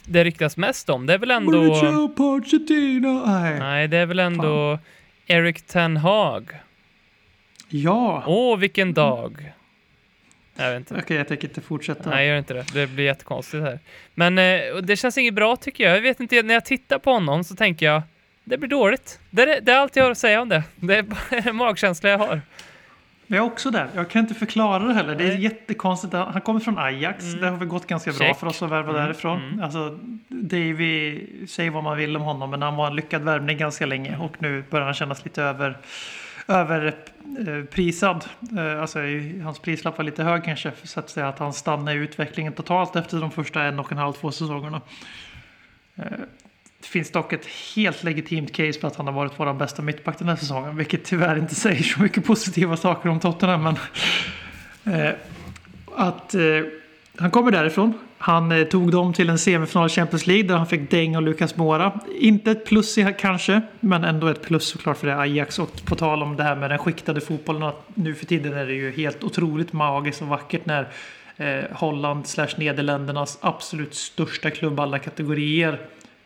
[0.09, 1.05] det ryktas mest om.
[1.05, 1.51] Det är väl ändå...
[1.51, 3.25] Mauricio Pochettino!
[3.25, 3.59] Nej.
[3.59, 4.79] Nej, det är väl ändå
[5.27, 6.51] Eric Ten Hag.
[7.69, 8.23] Ja!
[8.27, 9.53] Åh, vilken dag!
[10.55, 10.95] Jag vet inte.
[11.03, 12.09] Okej, jag tänker inte fortsätta.
[12.09, 12.65] Nej, gör inte det.
[12.73, 13.79] Det blir jättekonstigt här.
[14.15, 15.97] Men eh, det känns inget bra tycker jag.
[15.97, 18.01] Jag vet inte, när jag tittar på honom så tänker jag
[18.43, 19.19] det blir dåligt.
[19.29, 20.63] Det är, det är allt jag har att säga om det.
[20.75, 22.41] Det är bara en magkänsla jag har.
[23.31, 23.87] Jag är också där.
[23.95, 25.15] Jag kan inte förklara det heller.
[25.15, 25.41] Det är Nej.
[25.43, 26.13] jättekonstigt.
[26.13, 27.25] Han kommer från Ajax.
[27.33, 28.37] Det har väl gått ganska bra Check.
[28.37, 29.61] för oss att värva därifrån.
[29.63, 33.85] Alltså, Davy, säg vad man vill om honom, men han var en lyckad värvning ganska
[33.85, 35.77] länge och nu börjar han kännas lite över
[36.47, 38.25] överprisad.
[38.57, 40.71] Eh, alltså i- hans prislapp var lite hög kanske.
[40.83, 43.97] Så att säga att han stannade i utvecklingen totalt efter de första en och en
[43.97, 44.81] halv, två säsongerna.
[46.79, 50.19] Det finns dock ett helt legitimt case på att han har varit vår bästa mittback
[50.19, 50.77] den här säsongen.
[50.77, 53.63] Vilket tyvärr inte säger så mycket positiva saker om Tottenham.
[53.63, 53.75] Men,
[54.95, 55.13] eh,
[55.95, 56.41] att eh,
[57.17, 57.93] han kommer därifrån.
[58.17, 61.21] Han eh, tog dem till en semifinal i Champions League där han fick däng av
[61.23, 61.99] Lucas Moura.
[62.19, 65.59] Inte ett plus i, kanske, men ändå ett plus såklart för det Ajax.
[65.59, 67.63] Och på tal om det här med den skiktade fotbollen.
[67.63, 70.87] Att nu för tiden är det ju helt otroligt magiskt och vackert när
[71.37, 75.79] eh, Holland slash Nederländernas absolut största klubb alla kategorier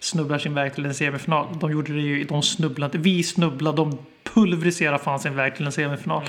[0.04, 1.60] snubblar sin väg till en semifinal.
[1.60, 5.72] De gjorde det ju, de snubblade, vi snubblade, de pulveriserade fan sin väg till en
[5.72, 6.24] semifinal.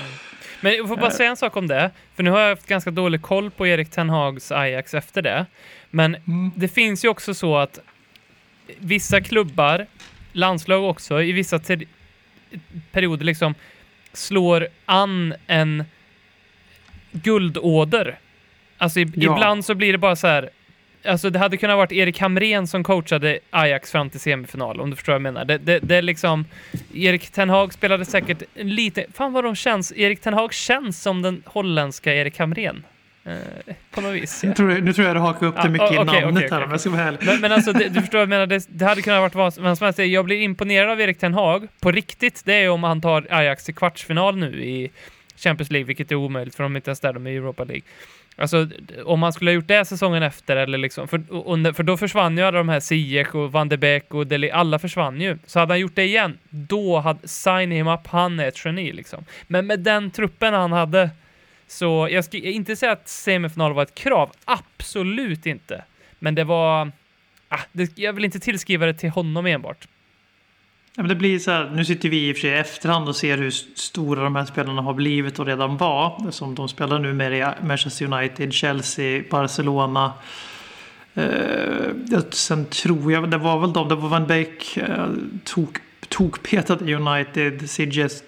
[0.61, 2.91] Men jag får bara säga en sak om det, för nu har jag haft ganska
[2.91, 5.45] dålig koll på Erik Ten Hags Ajax efter det.
[5.89, 6.17] Men
[6.55, 7.79] det finns ju också så att
[8.77, 9.87] vissa klubbar,
[10.31, 11.59] landslag också, i vissa
[12.91, 13.55] perioder liksom
[14.13, 15.83] slår an en
[17.11, 18.19] guldåder.
[18.77, 19.05] Alltså Ja.
[19.15, 20.49] ibland så blir det bara så här.
[21.07, 24.95] Alltså det hade kunnat varit Erik Hamrén som coachade Ajax fram till semifinal, om du
[24.95, 25.45] förstår vad jag menar.
[25.45, 26.45] Det, det, det är liksom...
[26.93, 29.05] Erik Ten Hag spelade säkert lite...
[29.13, 29.93] Fan vad de känns...
[29.95, 32.83] Erik Ten Hag känns som den holländska Erik Hamrén.
[33.25, 34.43] Eh, på något vis.
[34.43, 36.21] Nu tror, jag, nu tror jag du hakar upp det Ja, mycket i okej, okej,
[36.21, 36.73] namnet okej, här om okej.
[36.73, 37.17] jag ska vara.
[37.21, 38.45] Men, men alltså, det, du förstår vad jag menar.
[38.45, 39.99] Det, det hade kunnat varit vad som helst.
[39.99, 42.41] Jag blir imponerad av Erik Ten Hag på riktigt.
[42.45, 44.91] Det är om han tar Ajax till kvartsfinal nu i
[45.37, 47.63] Champions League, vilket är omöjligt för de är inte ens där, de är i Europa
[47.63, 47.83] League.
[48.37, 48.67] Alltså,
[49.05, 52.37] om man skulle ha gjort det säsongen efter, eller liksom, för, och, för då försvann
[52.37, 55.37] ju alla de här Ziyech och Van de Beek och Deli, alla försvann ju.
[55.45, 58.91] Så hade han gjort det igen, då hade sign him up, han är ett geni
[58.91, 59.25] liksom.
[59.47, 61.09] Men med den truppen han hade,
[61.67, 65.83] så jag ska inte säga att semifinal var ett krav, absolut inte.
[66.19, 66.91] Men det var,
[67.49, 69.87] ah, det, jag vill inte tillskriva det till honom enbart.
[70.97, 73.09] Ja, men det blir så här, nu sitter vi i och för sig i efterhand
[73.09, 76.31] och ser hur stora de här spelarna har blivit och redan var.
[76.31, 80.13] Som de spelar nu med i Manchester United, Chelsea, Barcelona.
[81.13, 85.07] Eh, sen tror jag, det var väl de, det var Van Beek eh,
[85.43, 85.77] tok,
[86.09, 86.37] tog
[86.85, 88.23] i United, Sidges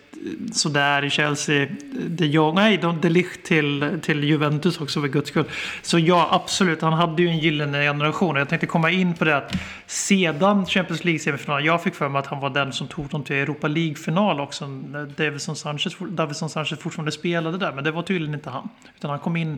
[0.51, 1.67] sådär i Chelsea.
[2.07, 5.45] De Jong, nej, de, Ligt till, till Juventus också för guds skull.
[5.81, 8.35] Så ja, absolut, han hade ju en gyllene generation.
[8.35, 9.55] Jag tänkte komma in på det att
[9.85, 13.35] sedan Champions League-semifinalen, jag fick för mig att han var den som tog dem till
[13.35, 14.67] Europa League-final också.
[14.67, 18.69] När Davison Sanchez, Davison Sanchez fortfarande spelade där, men det var tydligen inte han.
[18.95, 19.57] Utan han kom in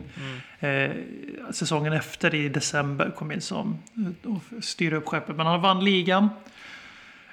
[0.60, 0.90] eh,
[1.50, 3.78] säsongen efter i december, kom in som
[4.24, 5.36] och styrde upp skeppet.
[5.36, 6.28] Men han vann ligan.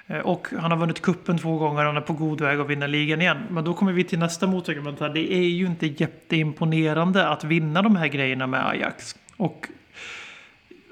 [0.08, 2.70] Eh, och han har vunnit kuppen två gånger och han är på god väg att
[2.70, 3.38] vinna ligan igen.
[3.50, 5.08] Men då kommer vi till nästa motargument här.
[5.08, 9.16] Det är ju inte jätteimponerande att vinna de här grejerna med Ajax.
[9.36, 9.68] Och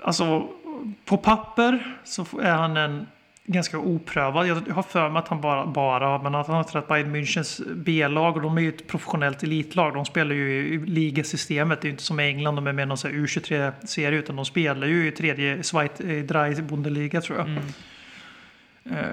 [0.05, 0.49] alltså
[1.05, 3.07] på papper så är han en
[3.47, 4.47] ganska oprövad.
[4.47, 7.75] Jag har för mig att han bara, bara men att han har tränat Bayern Münchens
[7.75, 9.95] B-lag och de är ju ett professionellt elitlag.
[9.95, 11.81] De spelar ju i ligasystemet.
[11.81, 14.45] Det är ju inte som i England, de är med i någon U23-serie utan de
[14.45, 17.49] spelar ju i tredje Schweiz, eh, Drei Bundesliga tror jag.
[17.49, 17.63] Mm.
[18.91, 19.11] Eh,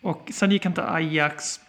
[0.00, 1.60] och sen gick han till Ajax.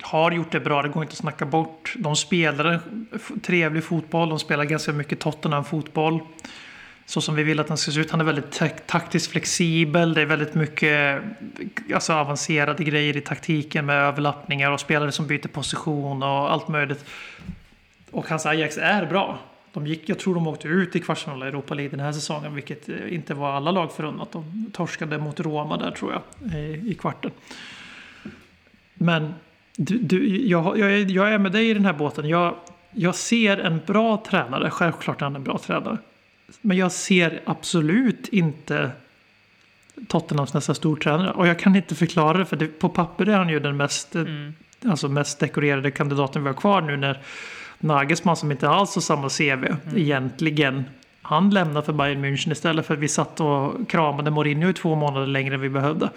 [0.00, 1.94] Har gjort det bra, det går inte att snacka bort.
[1.98, 3.08] De spelar en
[3.42, 6.20] trevlig fotboll, de spelar ganska mycket Tottenham-fotboll.
[7.06, 8.10] Så som vi vill att den ska se ut.
[8.10, 10.14] Han är väldigt taktiskt flexibel.
[10.14, 11.22] Det är väldigt mycket
[11.94, 17.04] alltså, avancerade grejer i taktiken med överlappningar och spelare som byter position och allt möjligt.
[18.10, 19.38] Och hans Ajax är bra.
[19.76, 22.54] De gick, jag tror de åkte ut i kvartsfinal i Europa League den här säsongen,
[22.54, 24.32] vilket eh, inte var alla lag förunnat.
[24.32, 27.30] De torskade mot Roma där tror jag, i, i kvarten.
[28.94, 29.34] Men
[29.76, 32.28] du, du, jag, jag, är, jag är med dig i den här båten.
[32.28, 32.54] Jag,
[32.92, 35.98] jag ser en bra tränare, självklart är han en bra tränare.
[36.60, 38.90] Men jag ser absolut inte
[40.08, 41.30] Tottenhams nästa stortränare.
[41.30, 44.16] Och jag kan inte förklara det, för det, på papper är han ju den mest,
[44.16, 44.52] eh, Mm.
[44.86, 47.22] alltså mest dekorerade kandidaten vi har kvar nu när
[47.78, 49.78] Nagelsmann som inte alls har samma CV Mm.
[49.96, 50.84] egentligen.
[51.22, 54.94] Han lämnar för Bayern München istället för att vi satt och kramade Mourinho i två
[54.94, 56.10] månader längre än vi behövde.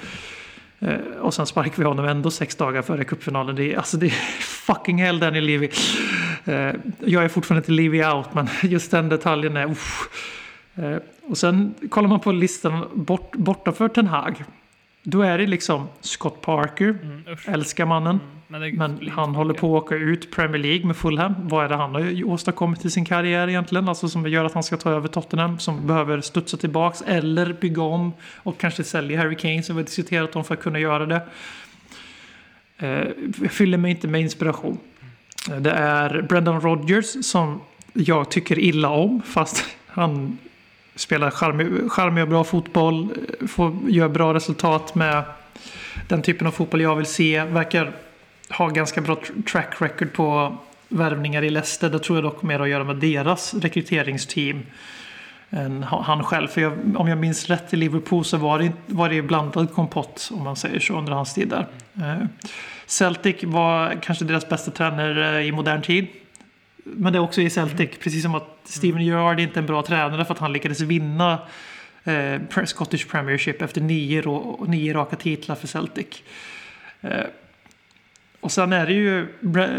[0.79, 3.55] Eh, och sen sparkade vi honom ändå sex dagar före cupfinalen.
[3.55, 4.09] Det är, alltså det är
[4.41, 5.69] fucking hell Danny Levy.
[6.45, 6.71] Eh,
[7.05, 9.71] jag är fortfarande inte Levy out men just den detaljen är...
[9.71, 10.09] uff.
[10.75, 10.95] Eh,
[11.29, 14.43] och sen kollar man på listan bort, bortanför Ten Hag.
[15.09, 18.19] Då är det liksom Scott Parker, Mm, älskar mannen.
[18.47, 21.35] Men, det Men blir han håller på att åka ut Premier League med Fulham.
[21.47, 23.89] Vad är det han har åstadkommit i sin karriär egentligen?
[23.89, 25.59] Alltså som gör att han ska ta över Tottenham.
[25.59, 28.13] Som behöver studsa tillbaks eller bygga om.
[28.35, 31.21] Och kanske sälja Harry Kane som vi har diskuterat om för att kunna göra det.
[32.77, 33.07] Eh,
[33.49, 34.77] fyller mig inte med inspiration.
[35.51, 37.61] Eh, Det är Brendan Rodgers som
[37.93, 39.21] jag tycker illa om.
[39.21, 40.37] Fast han
[40.95, 43.09] spelar charmig, charmig och bra fotboll.
[43.47, 45.23] Får, gör bra resultat med
[46.07, 47.43] den typen av fotboll jag vill se.
[47.43, 47.91] Verkar
[48.49, 49.17] ha ganska bra
[49.51, 51.89] track record på värvningar i Leicester.
[51.89, 54.61] Det tror jag dock mer att göra med deras rekryteringsteam
[55.49, 56.47] än han själv.
[56.47, 60.29] För jag, om jag minns rätt i Liverpool så var det, var det blandad kompott
[60.33, 61.67] om man säger så under hans tid där.
[61.95, 62.25] Eh,
[62.85, 66.07] Celtic var kanske deras bästa tränare eh, i modern tid.
[66.93, 69.83] Men det är också i Celtic, precis som att Steven Gerrard är inte en bra
[69.83, 71.39] tränare för att han lyckades vinna
[72.03, 74.23] eh, Scottish Premiership efter nio,
[74.67, 76.23] nio raka titlar för Celtic.
[77.01, 77.25] Eh,
[78.41, 79.27] och sen är det ju,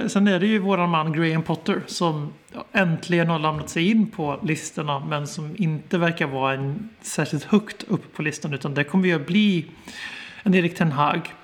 [0.09, 2.33] sen är det ju våran man Graham Potter som
[2.73, 7.83] äntligen har lämnat sig in på listorna men som inte verkar vara en särskilt högt
[7.83, 9.67] upp på listan utan det kommer ju att bli
[10.43, 11.35] en Erik Ten Hag.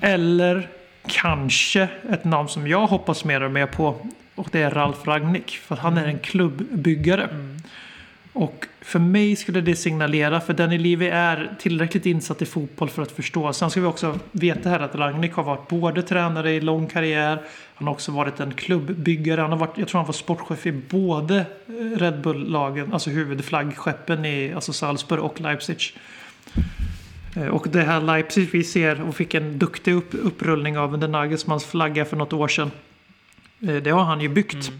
[0.00, 0.68] Eller
[1.06, 4.06] kanske ett namn som jag hoppas mer och mer på
[4.38, 7.28] och det är Ralf Ragnick för han är en klubbbyggare.
[8.32, 13.02] Och för mig skulle det signalera, för Danny Levy är tillräckligt insatt i fotboll för
[13.02, 13.52] att förstå.
[13.52, 17.42] Sen ska vi också veta här att Ragnick har varit både tränare i lång karriär,
[17.74, 19.40] han har också varit en klubbbyggare.
[19.40, 21.46] Han har varit, jag tror han var sportchef i både
[21.96, 25.78] Red Bull-lagen, alltså huvudflaggskeppen i alltså Salzburg och Leipzig.
[27.36, 31.08] Eh, Och det här Leipzig vi ser och fick en duktig upp, upprullning av under
[31.08, 32.70] Nagelsmans flagga för något år sedan.
[33.60, 34.72] Eh, Det har han ju byggt.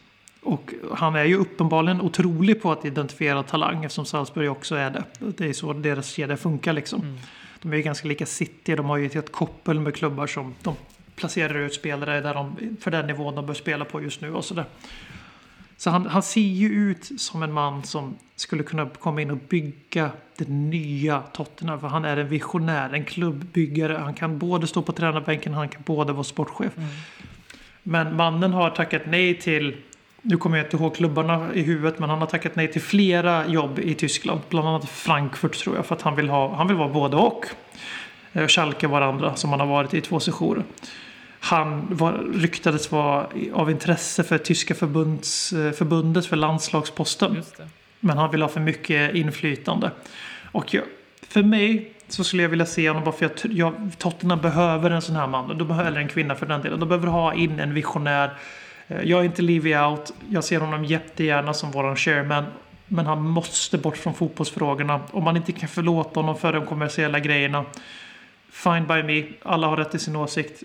[0.43, 5.05] Och han är ju uppenbarligen otrolig på att identifiera talang eftersom Salzburg också är det.
[5.18, 7.18] Det är så deras kedja funkar liksom.
[7.62, 8.74] De är ju ganska lika City.
[8.76, 10.74] De har ju ett helt koppel med klubbar som de
[11.16, 14.45] placerar ut spelare där de, för den nivån de bör spela på just nu och
[14.45, 14.64] sådär.
[15.76, 19.39] Så han, han ser ju ut som en man som skulle kunna komma in och
[19.49, 21.81] bygga det nya Tottenham.
[21.81, 23.97] För han är en visionär, en klubbbyggare.
[23.97, 26.72] Han kan både stå på tränarbänken, han kan både vara sportchef.
[27.83, 29.76] Men mannen har tackat nej till,
[30.22, 33.47] nu kommer jag inte ihåg klubbarna i huvudet, men han har tackat nej till flera
[33.47, 34.41] jobb i Tyskland.
[34.49, 37.47] Bland annat Frankfurt tror jag, för att han vill, ha, han vill vara både och.
[38.33, 40.64] Eh, Schalke varandra som han har varit i två sessioner.
[41.41, 47.43] Han var, ryktades vara av intresse för tyska förbunds, eh, förbundet för landslagsposten.
[48.01, 49.91] Men han vill ha för mycket inflytande.
[50.53, 50.85] Och jag,
[51.29, 55.03] för mig så skulle jag vilja se honom bara för att jag, Tottenham behöver en
[55.03, 55.59] sån här man.
[55.59, 56.81] De behöver, eller en kvinna för den delen.
[56.81, 58.39] De behöver ha in en visionär.
[58.89, 60.13] Eh, jag är inte Levy out.
[60.29, 62.45] Jag ser honom jättegärna som våran chairman.
[62.87, 65.01] Men han måste bort från fotbollsfrågorna.
[65.11, 67.65] Om man inte kan förlåta honom för de kommersiella grejerna.
[68.51, 69.25] Fine by me.
[69.43, 70.63] Alla har rätt till sin åsikt.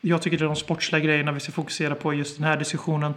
[0.00, 2.56] Jag tycker det är de sportsliga grejerna vi ska fokusera på i just den här
[2.56, 3.14] diskussionen.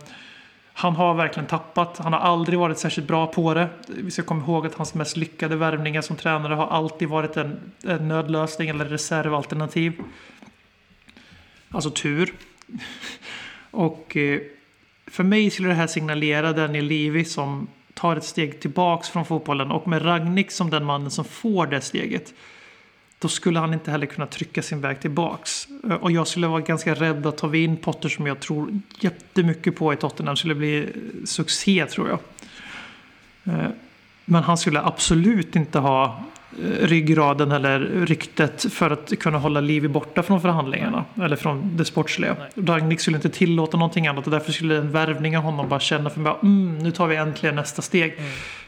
[0.73, 1.97] Han har verkligen tappat.
[1.97, 3.69] Han har aldrig varit särskilt bra på det.
[3.87, 7.71] Vi ska komma ihåg att hans mest lyckade värvningar som tränare har alltid varit en,
[7.83, 9.93] en nödlösning eller reservalternativ.
[11.69, 12.33] Alltså tur.
[13.71, 14.39] Och eh,
[15.07, 19.71] för mig skulle det här signalera Daniel Levy som tar ett steg tillbaks från fotbollen
[19.71, 22.33] och med Ragnik som den mannen som får det steget.
[23.23, 25.67] Då skulle han inte heller kunna trycka sin väg tillbaks.
[25.89, 28.79] Eh, Och jag skulle vara ganska rädd att ta vi in Potter som jag tror
[28.99, 30.85] jättemycket på i Tottenham skulle bli eh,
[31.25, 32.19] succé tror jag.
[33.53, 33.69] Eh,
[34.25, 36.23] Men han skulle absolut inte ha
[36.81, 41.05] ryggraden eller ryktet för att kunna hålla Livi borta från förhandlingarna.
[41.21, 42.35] Eller från det sportsliga.
[42.55, 46.09] Ragnik skulle inte tillåta någonting annat och därför skulle en värvning av honom bara känna
[46.09, 48.13] för mig mm, nu tar vi äntligen nästa steg.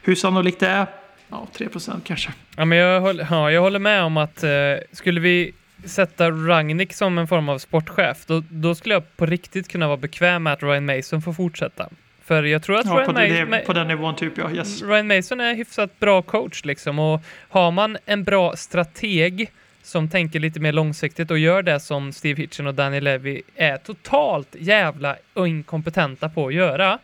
[0.01, 0.87] Hur sannolikt det är?
[1.29, 2.29] Ja, 3% kanske.
[2.57, 4.51] Ja, men jag, håller, ja, jag håller med om att eh,
[4.91, 5.53] skulle vi
[5.85, 9.97] sätta Ragnik som en form av sportchef, då, då skulle jag på riktigt kunna vara
[9.97, 11.89] bekväm med att Ryan Mason får fortsätta.
[12.23, 14.51] För jag tror att Ja, Ryan, på, det, Ma- det, på den nivån typ ja.
[14.51, 14.81] Yes.
[14.83, 19.51] Ryan Mason är hyfsat bra coach liksom och har man en bra strateg
[19.83, 23.77] som tänker lite mer långsiktigt och gör det som Steve Hitchen och Danny Levy är
[23.77, 26.99] totalt jävla inkompetenta på att göra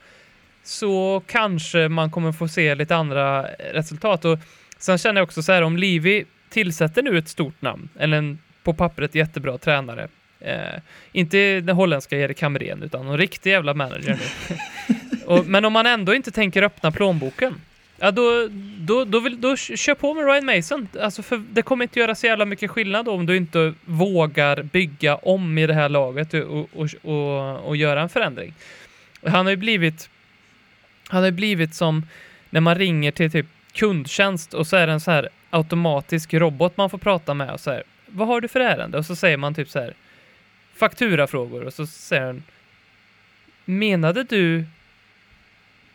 [0.64, 3.44] så kanske man kommer få se lite andra
[3.74, 4.26] resultat.
[4.26, 4.40] Och
[4.78, 8.40] sen känner jag också så här, om Levy tillsätter nu ett stort namn, eller en
[8.64, 10.08] på pappret jättebra tränare,
[10.40, 10.80] eh,
[11.12, 14.56] inte den holländska Erik Hamrén, utan en riktig jävla manager nu.
[15.26, 17.56] och, men om man ändå inte tänker öppna plånboken,
[18.04, 20.88] Ja, då, då, då, vill, då kör på med Ryan Mason.
[21.02, 25.16] Alltså för det kommer inte göra så jävla mycket skillnad om du inte vågar bygga
[25.16, 28.54] om i det här laget och, och, och, och göra en förändring.
[29.26, 30.10] Han har ju blivit
[31.12, 32.08] hade har blivit som
[32.50, 36.78] när man ringer till typ kundtjänst och så är det en så här automatisk robot
[36.78, 38.98] man får prata med och så här, vad har du för ärende?
[38.98, 39.94] Och så säger man typ så här
[40.76, 42.44] fakturafrågor och så säger den
[43.66, 44.66] menade du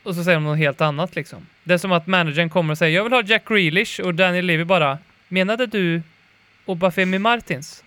[0.02, 1.46] och så säger de något helt annat liksom.
[1.64, 4.44] Det är som att managern kommer och säger jag vill ha Jack Grealish och Daniel
[4.44, 4.98] Levy bara
[5.28, 6.02] menade du
[6.64, 7.84] Obafemi Martins?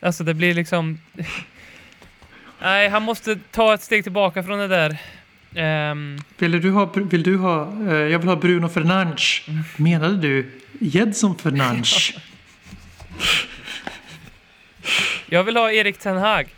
[0.00, 0.98] Alltså det blir liksom
[2.60, 4.96] Nej, han måste ta ett steg tillbaka från det där.
[5.56, 9.40] Ehm, Vill du ha, vill du ha eh, jag vill ha Bruno Fernandes.
[9.76, 10.50] Menade du
[10.80, 12.10] Jedson Fernandes?
[15.26, 16.54] jag vill ha Erik Ten Hag.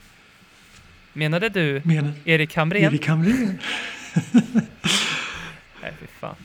[1.13, 2.85] Menade du Men Erik Hamrén?
[2.85, 3.59] Erik Hamrén.
[5.83, 6.37] Nej, fy fan.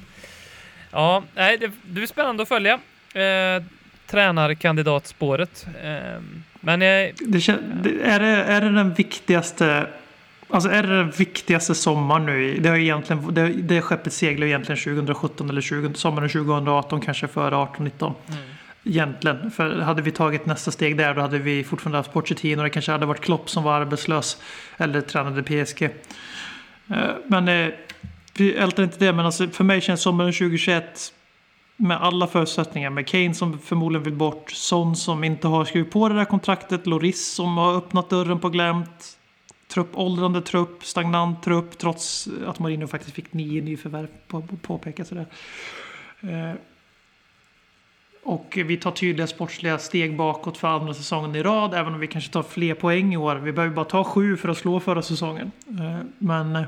[0.91, 2.73] Ja, nej, det, det är spännande att följa.
[3.13, 3.63] Eh,
[4.07, 5.67] tränarkandidatspåret.
[5.83, 6.21] Eh,
[6.59, 6.87] men eh,
[7.19, 9.87] det, är, det, är det den viktigaste
[10.53, 12.57] Alltså är det den viktigaste sommaren nu?
[12.59, 17.27] Det, har egentligen, det, det skeppet seglar ju egentligen 2017 eller 20, sommaren 2018 kanske
[17.27, 18.13] före 18-19.
[18.83, 19.51] Egentligen.
[19.51, 22.69] För hade vi tagit nästa steg där då hade vi fortfarande haft Pochettino och det
[22.69, 24.41] kanske hade varit Klopp som var arbetslös.
[24.77, 25.83] Eller tränade PSG.
[25.83, 25.89] Eh,
[27.27, 27.73] Men eh,
[28.37, 29.13] vi ältar inte det.
[29.13, 31.13] Men alltså, för mig känns sommaren 2021
[31.77, 32.89] med alla förutsättningar.
[32.89, 34.51] Med Kane som förmodligen vill bort.
[34.51, 36.87] Son som inte har skrivit på det där kontraktet.
[36.87, 39.17] Loris som har öppnat dörren på glänt.
[39.73, 41.77] Trupp, åldrande trupp, stagnant trupp.
[41.77, 45.25] Trots att Marino faktiskt fick nio nyförvärv på, på, påpekas sådär.
[46.21, 46.53] Eh,
[48.23, 51.73] och vi tar tydliga sportsliga steg bakåt för andra säsongen i rad.
[51.73, 53.35] Även om vi kanske tar fler poäng i år.
[53.35, 55.51] Vi behöver bara ta sju för att slå förra säsongen.
[55.67, 56.55] Eh, Men...
[56.55, 56.63] Eh,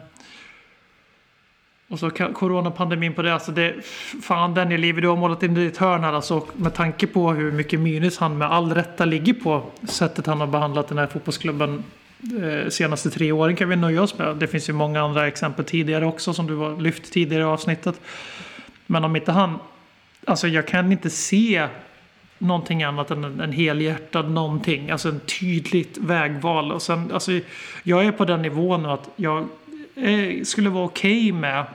[1.87, 3.33] och så coronapandemin på det.
[3.33, 3.75] Alltså det
[4.21, 6.13] fan Daniel Levy, du har målat in ditt hörn här.
[6.13, 9.63] Alltså, och med tanke på hur mycket minus han med all rätta ligger på.
[9.83, 11.83] Sättet han har behandlat den här fotbollsklubben
[12.21, 14.35] Eh, senaste tre åren kan vi nöja oss med.
[14.35, 18.01] Det finns ju många andra exempel tidigare också som du har lyft tidigare i avsnittet.
[18.85, 19.59] Men om inte han...
[20.25, 21.67] Alltså jag kan inte se
[22.37, 24.89] någonting annat än en, en helhjärtad någonting.
[24.89, 26.71] Alltså en tydligt vägval.
[26.71, 27.31] Och sen, alltså,
[27.83, 29.47] jag är på den nivån nu att jag
[29.95, 31.65] eh, skulle vara okej med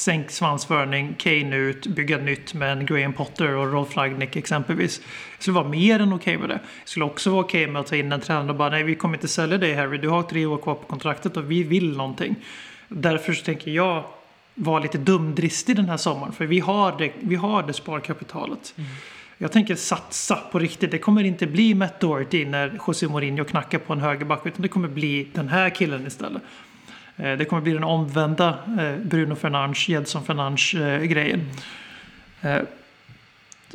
[0.00, 5.00] sänkt svansföring, Kane ut, bygga nytt med en Graham Potter och Rolf Ragnick exempelvis.
[5.34, 6.60] Jag skulle vara mer än okej med det.
[6.78, 8.94] Jag skulle också vara okej med att ta in en tränare och bara nej vi
[8.94, 11.96] kommer inte sälja dig Harry, du har tre år kvar på kontraktet och vi vill
[11.96, 12.36] någonting.
[12.88, 14.04] Därför så tänker jag
[14.54, 18.74] vara lite dumdristig den här sommaren för vi har det, vi har det sparkapitalet.
[19.38, 20.90] Jag tänker satsa på riktigt.
[20.90, 24.68] Det kommer inte bli Matt Doherty när José Mourinho knackar på en högerback utan det
[24.68, 26.42] kommer bli den här killen istället.
[27.16, 28.48] Eh, Det kommer bli den omvända
[28.78, 31.40] eh, Bruno Fernandes, Jedson Fernandes eh, grejen.
[32.40, 32.56] Eh,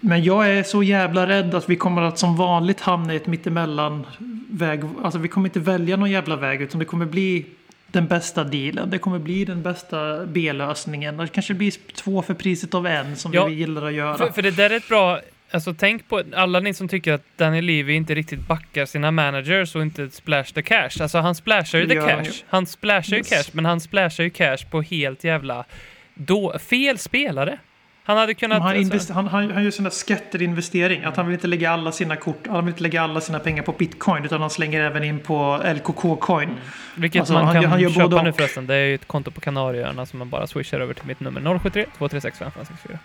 [0.01, 3.27] Men jag är så jävla rädd att vi kommer att som vanligt hamna i ett
[3.27, 4.05] mittemellan
[4.49, 4.81] väg.
[5.03, 7.45] Alltså vi kommer inte välja någon jävla väg utan det kommer bli
[7.88, 8.89] den bästa dealen.
[8.89, 11.17] Det kommer bli den bästa B-lösningen.
[11.17, 14.17] Det kanske blir två för priset av en som Ja, vi gillar att göra.
[14.17, 15.19] För, för det där är ett bra...
[15.56, 19.76] Alltså tänk på alla ni som tycker att Daniel Levy inte riktigt backar sina managers
[19.76, 20.89] och inte splash the cash.
[21.01, 22.32] Alltså han splashar ju the han cash.
[22.47, 23.32] Han splashar Yes.
[23.32, 25.66] ju cash, men han splashar ju cash på helt jävla...
[26.14, 27.58] Då, fel spelare.
[28.03, 28.62] Han hade kunnat...
[28.62, 31.03] Han, alltså- han, han, han gör sån där scatter-investering.
[31.08, 33.64] Att han vill inte lägga alla sina kort, han vill inte lägga alla sina pengar
[33.64, 36.49] på bitcoin utan han slänger även in på LKK-coin.
[36.95, 38.68] Vilket Alltså, man kan han gör köpa nu förresten.
[38.68, 41.60] Det är ju ett konto på Kanarieöarna som man bara swishar över till mitt nummer
[41.60, 42.99] 073 236 5564.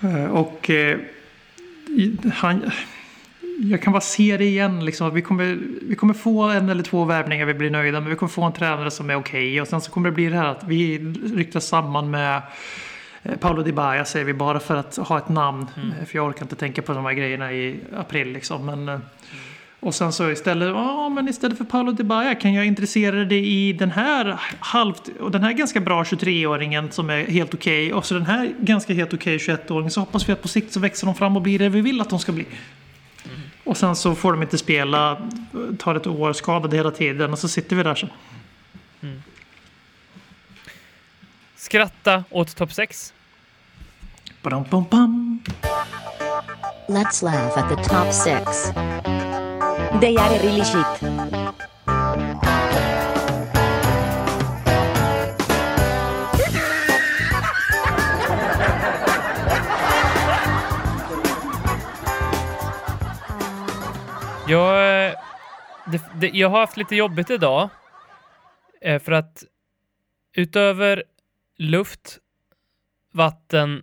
[0.00, 0.98] Eh, Och eh,
[2.34, 2.70] han...
[3.58, 4.84] Jag kan bara se det igen.
[4.84, 8.10] Liksom, att vi, kommer, vi kommer få en eller två värvningar vi blir nöjda med.
[8.10, 9.60] Vi kommer få en tränare som är okej.
[9.60, 10.98] Och sen så kommer det bli det här att vi
[11.34, 12.42] ryktas samman med
[13.22, 15.66] eh, Paolo Di Baia säger vi bara för att ha ett namn.
[15.76, 18.32] Eh, För jag orkar inte tänka på de här grejerna i april.
[18.32, 18.66] Liksom.
[18.66, 18.98] Men, eh,
[19.80, 23.68] Och sen så istället, ja men istället för Paolo Di Baia kan jag intressera dig
[23.68, 28.06] i den här halvt, och den här ganska bra 23-åringen som är helt okej och
[28.06, 31.06] så den här ganska helt okej 21-åringen så hoppas vi att på sikt så växer
[31.06, 32.46] de fram och blir det vi vill att de ska bli.
[33.64, 35.28] Och sen så får de inte spela,
[35.78, 38.08] tar ett år skadade hela tiden och så sitter vi där så.
[41.56, 43.14] Skratta åt topp 6.
[44.42, 45.40] Badum, bum, bum.
[46.88, 48.72] Let's laugh at the top six.
[50.00, 50.86] They are really shit.
[64.48, 65.14] Jag, eh,
[65.86, 67.68] det, det, jag har haft lite jobbigt idag.
[68.80, 69.44] Eh, för att
[70.32, 71.04] utöver
[71.56, 72.18] luft,
[73.12, 73.82] vatten,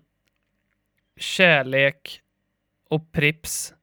[1.18, 2.22] kärlek
[2.90, 3.74] och prips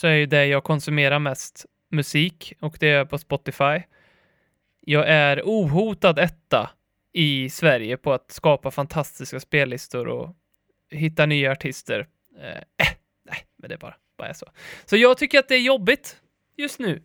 [0.00, 3.82] så är ju det jag konsumerar mest musik och det är på Spotify.
[4.80, 6.70] Jag är ohotad etta
[7.12, 10.36] i Sverige på att skapa fantastiska spellistor och
[10.90, 12.06] hitta nya artister.
[12.40, 12.94] Eh, äh,
[13.24, 14.46] nej, men det är bara, bara är så.
[14.84, 16.16] Så jag tycker att det är jobbigt
[16.56, 17.02] just nu.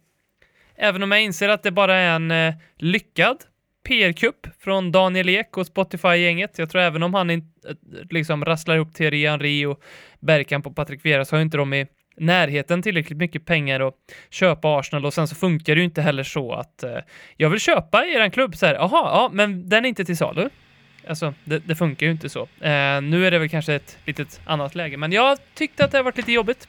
[0.75, 3.37] Även om jag inser att det bara är en eh, lyckad
[3.83, 6.57] PR-kupp från Daniel Ek och Spotify-gänget.
[6.57, 7.75] Jag tror även om han in, eh,
[8.09, 9.83] liksom rasslar upp Thierry Henry och
[10.19, 11.87] Berkan på Patrik Vera så har inte de i
[12.17, 13.93] närheten tillräckligt mycket pengar att
[14.29, 16.97] köpa Arsenal och sen så funkar det ju inte heller så att eh,
[17.37, 20.49] jag vill köpa eran klubb så här, jaha, ja, men den är inte till salu.
[21.07, 22.41] Alltså, det, det funkar ju inte så.
[22.41, 25.97] Eh, nu är det väl kanske ett litet annat läge, men jag tyckte att det
[25.97, 26.67] har varit lite jobbigt.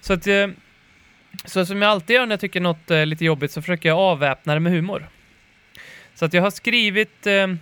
[0.00, 0.46] Så att eh,
[1.44, 3.98] Så som jag alltid gör när jag tycker något är lite jobbigt så försöker jag
[3.98, 5.08] avväpna det med humor.
[6.14, 7.26] Så att jag har skrivit...
[7.26, 7.56] Eh, eh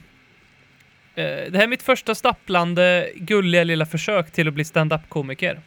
[1.15, 5.61] det här är mitt första stapplande, gulliga lilla försök till att bli stand-up-komiker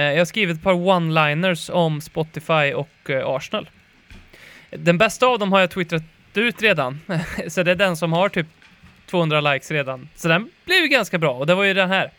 [0.00, 3.70] jag har skrivit ett par one-liners om Spotify och eh, Arsenal.
[4.70, 6.02] Den bästa av dem har jag twittrat
[6.34, 7.00] ut redan,
[7.48, 8.46] så det är den som har typ
[9.06, 10.08] 200 likes redan.
[10.14, 12.10] Så den blev ju ganska bra, och det var ju den här.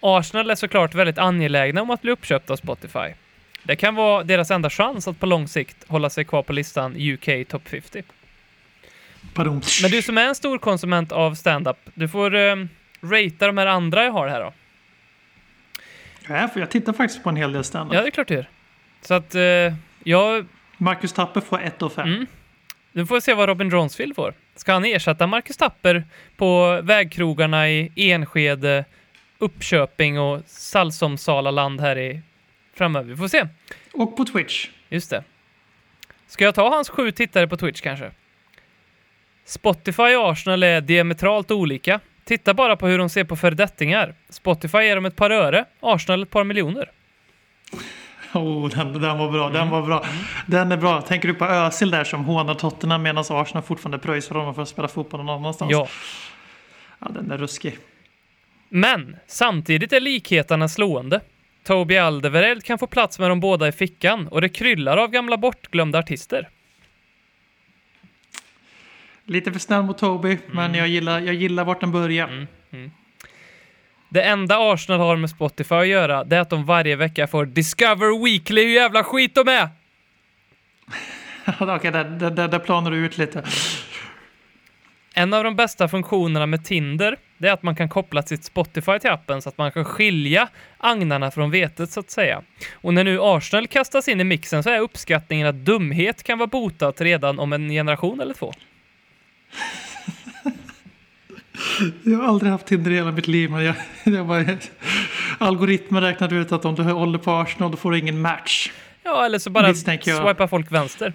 [0.00, 3.14] Arsenal är såklart väldigt angelägna om att bli uppköpta av Spotify.
[3.62, 6.96] Det kan vara deras enda chans att på lång sikt hålla sig kvar på listan
[6.96, 8.02] UK Top 50.
[9.34, 9.60] Badum.
[9.82, 12.68] Men du som är en stor konsument av stand-up, du får um,
[13.02, 14.52] ratea de här andra jag har här då.
[16.28, 17.94] Ja, för jag tittar faktiskt på en hel del standup.
[17.94, 18.48] Ja, det är klart du gör.
[19.00, 19.74] Så att uh,
[20.04, 20.46] jag...
[20.76, 22.08] Marcus Tapper får 1 av 5.
[22.08, 22.26] Mm.
[22.92, 24.34] Nu får vi se vad Robin Dronsfield får.
[24.54, 26.04] Ska han ersätta Marcus Tapper
[26.36, 28.84] på vägkrogarna i Enskede,
[29.38, 32.20] Uppköping och Salsomsalaland här i
[32.74, 33.10] framöver?
[33.10, 33.46] Vi får se.
[33.92, 34.68] Och på Twitch.
[34.88, 35.24] Just det.
[36.26, 38.10] Ska jag ta hans sju tittare på Twitch kanske?
[39.44, 42.00] Spotify och Arsenal är diametralt olika.
[42.28, 44.14] Titta bara på hur de ser på föredettingar.
[44.28, 46.90] Spotify ger dem ett par öre, Arsenal ett par miljoner.
[48.34, 49.42] Oh, den, den var bra.
[49.42, 49.52] Mm.
[49.52, 50.06] Den var bra.
[50.46, 51.00] Den är bra.
[51.00, 54.68] Tänker du på Özil där som hånar Tottenham medan Arsenal fortfarande pröjsar honom för att
[54.68, 55.70] spela fotboll någon annanstans?
[55.70, 55.88] Ja.
[56.98, 57.78] ja den är ruskig.
[58.68, 61.20] Men samtidigt är likheterna slående.
[61.66, 65.36] Toby Alderweireld kan få plats med de båda i fickan och det kryllar av gamla
[65.36, 66.48] bortglömda artister.
[69.28, 70.40] Lite för snäll mot Toby, Mm.
[70.56, 72.46] men jag gillar, jag gillar vart den börjar.
[74.08, 77.46] Det enda Arsenal har med Spotify att göra, det är att de varje vecka får
[77.46, 79.68] Discover Weekly hur jävla skit de är!
[81.76, 83.42] Okej, där, där, där, där planar du ut lite.
[85.14, 88.98] En av de bästa funktionerna med Tinder, det är att man kan koppla sitt Spotify
[88.98, 90.48] till appen så att man kan skilja
[90.78, 92.42] agnarna från vetet så att säga.
[92.74, 96.46] Och när nu Arsenal kastas in i mixen så är uppskattningen att dumhet kan vara
[96.46, 98.52] botat redan om en generation eller två.
[102.02, 103.74] Jag har aldrig haft Tinder i hela mitt liv, men jag,
[104.04, 104.44] jag bara,
[105.38, 108.72] algoritmen räknade ut att om du håller på Arsenal då får du ingen match.
[109.02, 111.12] Ja, eller så bara swipar folk vänster.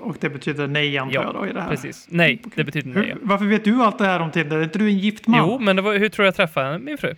[0.00, 1.68] Och det betyder nej antar jag då i det här.
[1.68, 2.06] precis.
[2.10, 3.08] Nej, det betyder nej.
[3.08, 3.14] ja.
[3.14, 4.56] Hur, varför vet du allt det här om Tinder?
[4.56, 5.40] Är inte du en gift man?
[5.40, 7.14] Jo, men var, hur tror jag träffade min fru?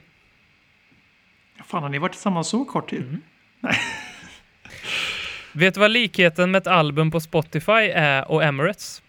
[1.67, 3.03] Fan, har ni varit tillsammans så kort tid?
[3.03, 3.21] Mm.
[5.53, 9.03] Vet du vad likheten med ett album på Spotify är och Emirates?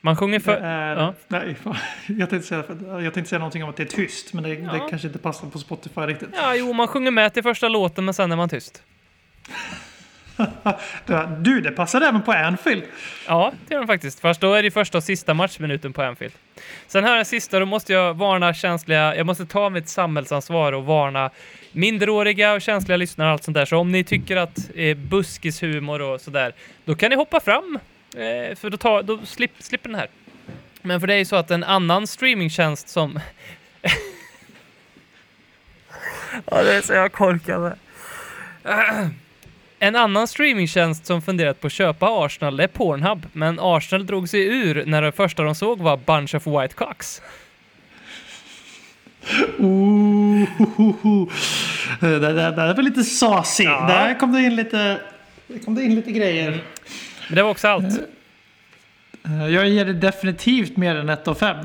[0.00, 0.52] Man sjunger Det för...
[0.56, 1.14] är, Ja.
[1.28, 1.56] nej,
[2.06, 2.64] jag, tänkte säga,
[3.00, 4.86] jag tänkte säga någonting om att det är tyst, men det, det Ja.
[4.90, 6.28] kanske inte passar på Spotify riktigt.
[6.34, 8.82] Ja, jo, man sjunger med till första låten, men sen är man tyst.
[11.06, 12.82] Det- Du, det passar även på Anfield.
[13.28, 14.20] Ja, det gör de faktiskt.
[14.20, 16.32] Fast då är det första och sista matchminuten på Anfield.
[16.86, 19.16] Sen här den sista, då måste jag varna känsliga...
[19.16, 21.30] Jag måste ta mitt samhällsansvar och varna
[21.72, 23.64] minderåriga och känsliga lyssnare och allt sånt där.
[23.64, 26.52] Så om ni tycker att eh, buskishumor och sådär,
[26.84, 27.78] då kan ni hoppa fram.
[28.14, 30.08] Eh, för då, tar, då slipp, slipper den här.
[30.82, 33.20] Men för det är ju så att en annan streamingtjänst som...
[36.50, 37.76] ja, det är så jag korkade.
[39.78, 44.40] En annan streamingtjänst som funderat på att köpa Arsenal är Pornhub, men Arsenal drog sig
[44.46, 47.22] ur när det första de såg var Bunch of White Cocks.
[49.58, 50.48] Ooh,
[52.00, 53.66] det, det, det är väl lite sasig.
[53.66, 53.86] Ja.
[53.88, 55.00] Där kom det in lite,
[55.46, 56.64] där kom det in lite grejer.
[57.30, 57.98] Men det var också allt.
[59.24, 61.56] Eh, Jag ger det definitivt mer än 1 av 5.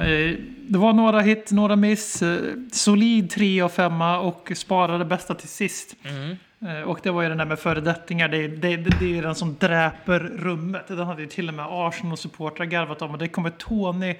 [0.67, 2.21] Det var några hit, några miss.
[2.21, 2.39] eh,
[2.71, 5.95] Solid 3 av 5 och sparade bästa till sist.
[6.05, 6.37] Mm.
[6.77, 8.27] Eh, Och det var ju den där med föredettingar.
[8.27, 10.87] Det, det, det, det är den som dräper rummet.
[10.87, 13.11] Den hade ju till och med Arsenal-supportrar garvat om.
[13.11, 14.15] Och det kommer Tony,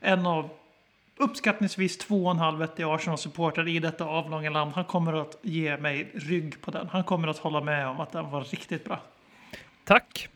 [0.00, 0.50] en av
[1.16, 4.72] uppskattningsvis 2,5 Arsenal-supportrar i detta avlånga land.
[4.74, 6.88] Han kommer att ge mig rygg på den.
[6.92, 9.00] Han kommer att hålla med om att den var riktigt bra.
[9.84, 10.28] Tack.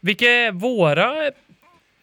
[0.00, 1.30] Vilka är våra...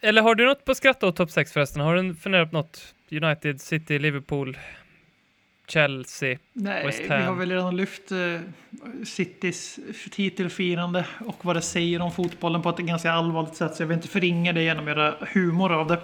[0.00, 1.82] Eller har du något på skratta åt topp 6 förresten?
[1.82, 2.94] Har du funderat på något?
[3.10, 4.58] United, City, Liverpool,
[5.68, 6.38] Chelsea?
[6.52, 7.22] Nej, West vi Ham.
[7.22, 8.40] har väl redan lyft eh,
[9.04, 9.78] Citys
[10.10, 13.74] titelfirande och vad det säger om fotbollen på ett ganska allvarligt sätt.
[13.74, 16.00] Så jag vill inte förringa det genom att göra humor av det.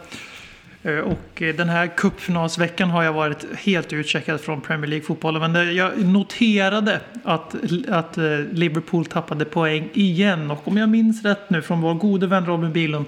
[0.86, 5.52] Eh, och eh, den här cupfinalsveckan har jag varit helt utcheckad från Premier League-fotbollen.
[5.52, 7.54] Men eh, jag noterade att,
[7.88, 8.16] att
[8.52, 10.50] Liverpool tappade poäng igen.
[10.50, 13.04] Och om jag minns rätt nu från vår gode vän Robin Bilum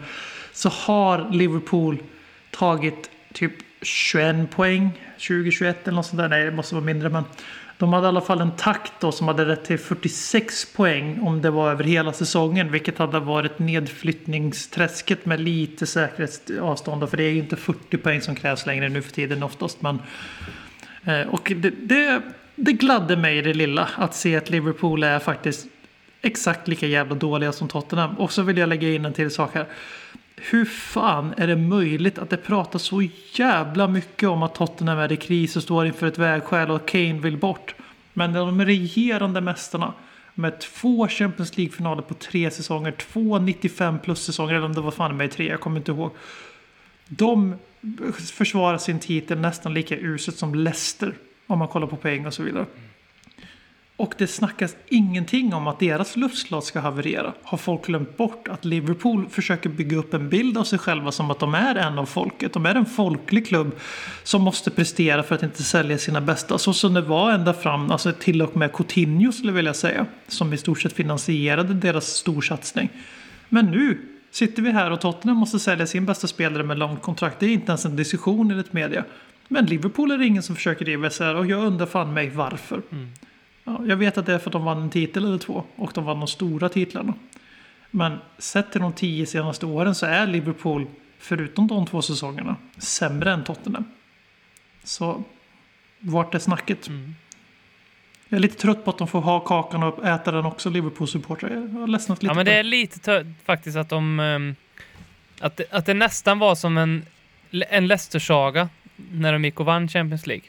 [0.52, 1.98] så har Liverpool
[2.50, 3.52] tagit typ
[3.82, 6.28] 21 poäng 2021 eller något sånt där.
[6.28, 7.08] Nej, det måste vara mindre.
[7.08, 7.24] Men
[7.78, 11.42] de hade i alla fall en takt då som hade rätt till 46 poäng om
[11.42, 12.72] det var över hela säsongen.
[12.72, 17.00] Vilket hade varit nedflyttningsträsket med lite säkerhetsavstånd.
[17.00, 19.82] då, För det är ju inte 40 poäng som krävs längre nu för tiden oftast.
[19.82, 19.98] Men,
[21.04, 22.22] eh, och det, det,
[22.54, 25.66] det gladde mig i det lilla att se att Liverpool är faktiskt
[26.22, 28.18] exakt lika jävla dåliga som Tottenham.
[28.18, 29.66] Och så vill jag lägga in en till sak här.
[30.40, 35.12] Hur fan är det möjligt att det pratas så jävla mycket om att Tottenham är
[35.12, 37.74] i kris och står inför ett vägskäl och Kane vill bort.
[38.12, 39.92] Men de regerande mästarna
[40.34, 45.16] med två Champions League-finaler på tre säsonger, två 95 plus-säsonger, eller om det var fan
[45.16, 46.10] med tre, jag kommer inte ihåg.
[47.08, 47.54] De
[48.32, 51.14] försvarar sin titel nästan lika uselt som Leicester,
[51.46, 52.66] om man kollar på poäng och så vidare.
[53.98, 57.32] Och det snackas ingenting om att deras luftslott ska haverera.
[57.42, 61.30] Har folk glömt bort att Liverpool försöker bygga upp en bild av sig själva som
[61.30, 62.52] att de är en av folket.
[62.52, 63.76] De är en folklig klubb
[64.22, 66.58] som måste prestera för att inte sälja sina bästa.
[66.58, 70.06] Så som det var ända fram, alltså till och med Coutinho skulle jag vilja säga.
[70.28, 72.88] Som i stort sett finansierade deras storsatsning.
[73.48, 73.98] Men nu
[74.30, 77.40] sitter vi här och Tottenham måste sälja sin bästa spelare med långt kontrakt.
[77.40, 79.04] Det är inte ens en diskussion enligt media.
[79.48, 82.82] Men Liverpool är det ingen som försöker driva isär och jag undrar fan mig varför.
[82.92, 83.08] Mm.
[83.68, 85.92] Ja, jag vet att det är för att de vann en titel eller två och
[85.94, 87.14] de vann de stora titlarna.
[87.90, 90.86] Men sett till de tio senaste åren så är Liverpool,
[91.18, 93.84] förutom de två säsongerna, sämre än Tottenham.
[94.84, 95.22] Så
[95.98, 96.90] vart är snacket?
[98.28, 101.50] Jag är lite trött på att de får ha kakan och äta den också, Liverpool-supportrar.
[101.50, 104.20] Jag har ledsnat lite Ja, men det är lite tö- faktiskt att de...
[104.20, 104.56] ehm,
[105.40, 107.06] att, det, att det nästan var som en,
[107.50, 110.44] en Leicester-saga när de gick och vann Champions League.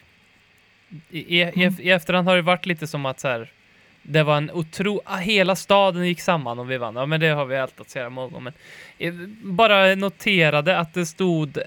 [1.10, 3.52] I, i, i, I efterhand har det varit lite som att så här,
[4.02, 5.02] det var en otro...
[5.06, 6.96] Ah, hela staden gick samman och vi vann.
[6.96, 8.54] Ja, men det har vi alltid att säga många gånger.
[8.54, 8.54] Men
[8.98, 11.60] eh, bara noterade att det stod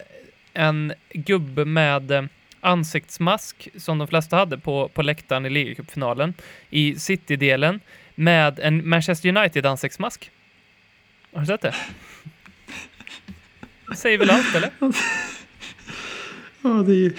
[0.53, 2.25] en gubbe med eh,
[2.61, 6.35] ansiktsmask, som de flesta hade på, på läktaren i ligacupfinalen,
[6.71, 7.81] i City-delen,
[8.15, 10.31] med en Manchester United-ansiktsmask.
[11.33, 11.75] Har du sett det?
[13.89, 14.71] Det säger väl allt, eller?
[16.63, 17.17] Ja, det är ju...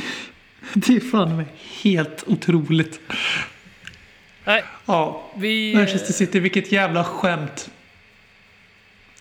[0.73, 1.45] Det är fan mig
[1.83, 2.99] helt otroligt.
[4.45, 5.75] Nej, Ja, vi...
[5.75, 7.69] Manchester City, vilket jävla skämt.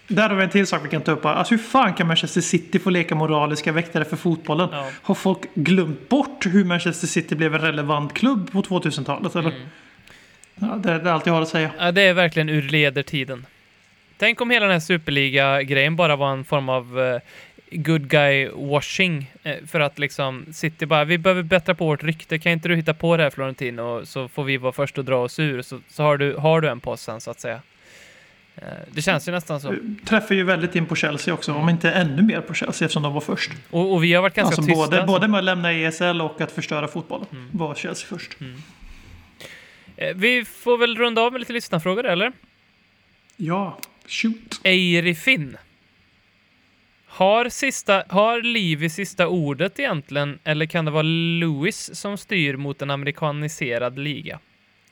[0.08, 1.24] Där har vi en till sak vi kan ta upp.
[1.24, 4.68] Alltså hur fan kan Manchester City få leka moraliska väktare för fotbollen?
[4.72, 4.88] Ja.
[5.02, 9.36] Har folk glömt bort hur Manchester City blev en relevant klubb på 2000-talet?
[9.36, 9.50] Eller?
[9.50, 9.62] Mm.
[10.54, 11.70] Ja, det, det är allt jag har att säga.
[11.78, 13.46] Ja, det är verkligen ur ledertiden.
[14.18, 17.20] Tänk om hela den här superliga-grejen bara var en form av eh,
[17.76, 22.38] good guy washing eh, för att liksom City bara, vi behöver bättra på vårt rykte,
[22.38, 25.16] kan inte du hitta på det här Florentino så får vi vara först att dra
[25.16, 27.60] oss ur så, så har, du, har du en post sen så att säga.
[28.56, 29.74] Eh, det känns ju nästan så.
[30.04, 33.12] Träffar ju väldigt in på Chelsea också, om inte ännu mer på Chelsea eftersom de
[33.12, 33.50] var först.
[33.70, 34.86] Och, och vi har varit ganska Alltså tysta.
[34.90, 38.36] både, både med att lämna ESL och att förstöra fotbollen var Chelsea först.
[39.96, 42.32] Eh, Vi får väl runda av med lite lyssnarfrågor, eller?
[43.36, 44.60] Ja, shoot.
[44.64, 45.56] Eiri Finn.
[47.14, 52.82] Har, sista, har Livi sista ordet egentligen, eller kan det vara Lewis som styr mot
[52.82, 54.38] en amerikaniserad liga?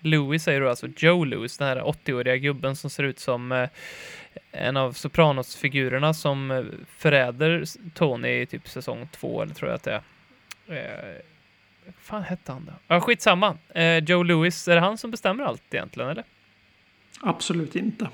[0.00, 3.68] Lewis är ju alltså Joe Lewis, den här 80-åriga gubben som ser ut som eh,
[4.52, 6.64] en av Sopranos-figurerna som eh,
[6.96, 7.64] förräder
[7.94, 10.02] Tony i typ säsong två, eller tror jag att det
[10.66, 10.76] är.
[10.76, 11.16] Eh,
[11.86, 12.72] vad fan hette han då?
[12.86, 13.58] Ja, skitsamma.
[13.68, 16.24] Eh, Joe Lewis, är det han som bestämmer allt egentligen, eller?
[17.20, 18.08] Absolut inte.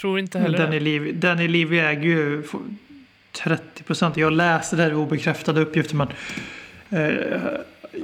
[0.00, 0.80] Tror inte heller Danny.
[0.80, 2.42] Levy, Danny Levy äger ju
[3.32, 4.16] 30 procent.
[4.16, 6.08] Jag läste det här obekräftade uppgifter men
[6.90, 7.50] eh,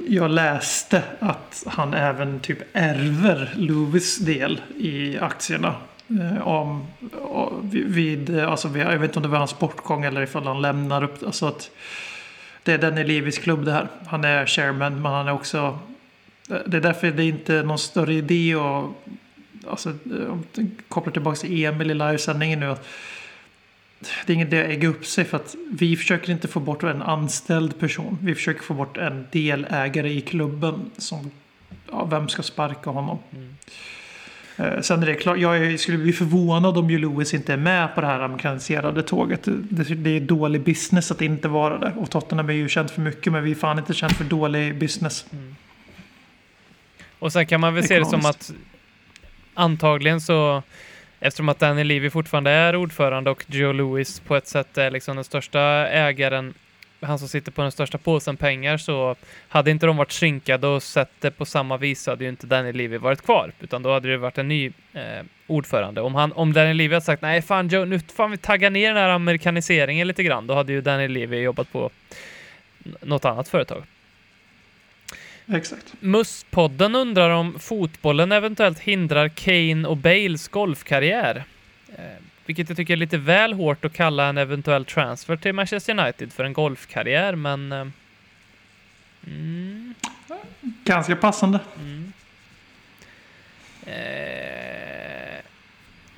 [0.07, 5.75] jag läste att han även typ ärver Lewis del i aktierna.
[6.09, 6.87] Eh, om,
[7.71, 11.03] vid, alltså vid, jag vet inte om det var hans bortgång eller ifall han lämnar
[11.03, 11.23] upp.
[11.25, 11.71] Alltså att
[12.63, 13.87] det är Danny Levys klubb det här.
[14.07, 15.79] Han är chairman men han är också
[16.47, 18.85] det är därför det är inte någon större idé att
[19.69, 19.89] alltså,
[20.29, 22.71] om jag kopplar tillbaka till Emil i livesändningen nu.
[22.71, 22.87] Att
[24.25, 26.83] det är ingen idé att ägga upp sig för att vi försöker inte få bort
[26.83, 28.17] en anställd person.
[28.21, 31.31] Vi försöker få bort en delägare i klubben som,
[31.91, 33.19] ja, vem ska sparka honom?
[34.57, 37.95] Eh, Sen är det klart, jag skulle bli förvånad om ju Lewis inte är med
[37.95, 39.43] på det här amerikaniserade tåget.
[39.43, 41.93] Det, det är dålig business att inte vara det.
[41.97, 44.79] Och Tottenham är ju känt för mycket men vi är fan inte känt för dålig
[44.79, 45.25] business.
[47.19, 48.53] Och sen kan man väl se det som att
[49.55, 50.63] antagligen så
[51.19, 55.15] eftersom att Danny Levy fortfarande är ordförande och Joe Lewis på ett sätt är liksom
[55.15, 56.53] den största ägaren,
[57.01, 59.15] han som sitter på den största påsen pengar, så
[59.47, 62.47] hade inte de varit synkade och sett det på samma vis så hade ju inte
[62.47, 66.01] Danny Levy varit kvar, utan då hade det varit en ny eh, ordförande.
[66.01, 68.87] Om, han, om Danny Levy hade sagt nej fan Joe, nu får vi tagga ner
[68.87, 71.89] den här amerikaniseringen lite grann, då hade ju Danny Levy jobbat på
[73.01, 73.83] något annat företag.
[75.47, 75.93] Exakt.
[75.99, 81.43] Musspodden undrar om fotbollen eventuellt hindrar Kane och Bales golfkarriär.
[81.97, 82.03] Eh,
[82.45, 86.33] vilket jag tycker är lite väl hårt att kalla en eventuell transfer till Manchester United
[86.33, 87.71] för en golfkarriär, men...
[87.71, 87.87] Eh,
[89.27, 89.93] mm,
[90.83, 91.59] Ganska passande.
[93.85, 95.45] Eh,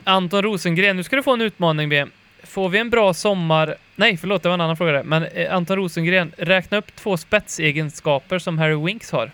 [0.04, 2.06] Anton Rosengren, nu ska du få en utmaning B.
[2.44, 3.76] Får vi en bra sommar...
[3.96, 5.04] Nej, förlåt, det var en annan fråga där.
[5.04, 9.32] Men eh, Anton Rosengren, räkna upp två spetsegenskaper som Harry Winks har.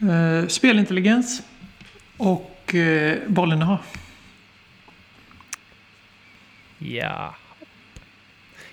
[0.00, 1.42] Eh, spelintelligens
[2.16, 3.78] och eh, bollinnehav.
[6.78, 7.34] Ja.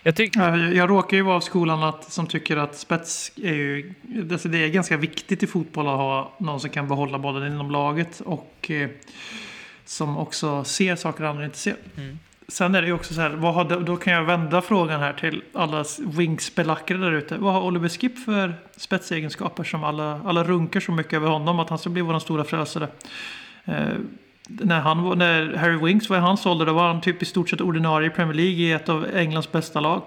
[0.03, 0.39] Jag tycker...
[0.39, 3.93] Ja, Jag, jag råkar ju vara av skolan att, som tycker att spets är ju...
[4.31, 7.71] Alltså det är ganska viktigt i fotboll att ha någon som kan behålla bollen inom
[7.71, 8.89] laget och eh,
[9.85, 11.75] som också ser saker andra inte ser.
[11.97, 12.19] Mm.
[12.47, 15.13] Sen är det ju också så här, vad har, då kan jag vända frågan här
[15.13, 17.37] till alla Wings-belackare där ute.
[17.37, 21.69] Vad har Oliver Skip för spetsegenskaper som alla, alla runkar så mycket över honom att
[21.69, 22.87] han ska bli vår stora frälsare?
[23.65, 23.75] Eh,
[24.47, 27.49] när, han, när Harry Winks var i hans ålder då var han typ i stort
[27.49, 30.01] sett ordinarie i Premier League i ett av Englands bästa lag.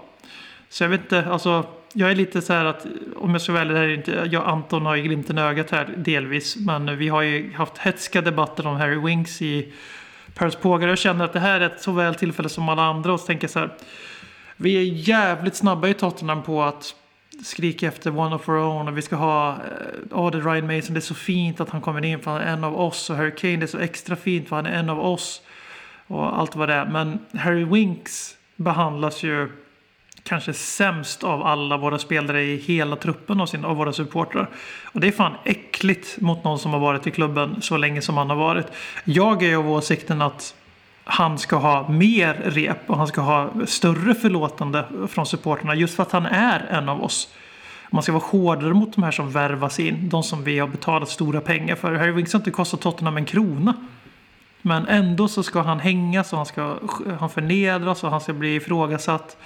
[0.68, 2.86] Så jag vet inte, alltså jag är lite så här att
[3.16, 5.94] om jag ska välja det här inte, jag Anton har ju glimten i ögat här
[5.96, 6.56] delvis.
[6.56, 9.72] Men vi har ju haft hetska debatter om Harry Winks i
[10.34, 10.88] Paris Pågar.
[10.88, 13.26] Jag känner att det här är ett så väl tillfälle som alla andra och så
[13.26, 13.70] tänker jag så här.
[14.56, 16.94] Vi är jävligt snabba i Tottenham på att
[17.44, 20.94] skrika efter one of our own och vi ska ha, eh, det är Ryan Mason,
[20.94, 23.16] det är så fint att han kommer in för han är en av oss och
[23.16, 25.42] Harry Kane det är så extra fint för han är en av oss.
[26.06, 26.86] Och allt vad det är.
[26.86, 29.50] Men Harry Winks behandlas ju
[30.24, 34.48] kanske sämst av alla våra spelare i hela truppen av, sin, av våra supportrar.
[34.84, 38.16] Och det är fan äckligt mot någon som har varit i klubben så länge som
[38.16, 38.66] han har varit.
[39.04, 40.54] Jag är av åsikten att
[41.04, 46.02] han ska ha mer rep och han ska ha större förlåtande från supporterna just för
[46.02, 47.34] att han är en av oss.
[47.90, 50.08] Man ska vara hårdare mot de här som värvas in.
[50.08, 51.94] De som vi har betalat stora pengar för.
[51.94, 53.74] Harry Winks har inte kostat Tottenham en krona.
[54.62, 56.76] Men ändå så ska han hängas och han ska
[57.20, 59.36] han förnedras och han ska bli ifrågasatt.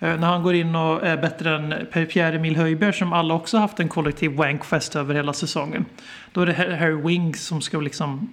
[0.00, 3.80] Eh, När han går in och är bättre än Pierre-Emil Höjbjerg som alla också haft
[3.80, 5.84] en kollektiv wankfest över hela säsongen.
[6.32, 8.32] Då är det Harry Winks som ska liksom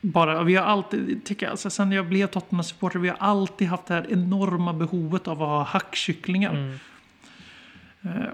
[0.00, 3.86] bara, vi har alltid, tycker jag, alltså, sen jag blev Tottenham-supporter, vi har alltid haft
[3.86, 6.50] det här enorma behovet av att ha hackkycklingar.
[6.50, 6.78] Mm.
[8.02, 8.32] Eh,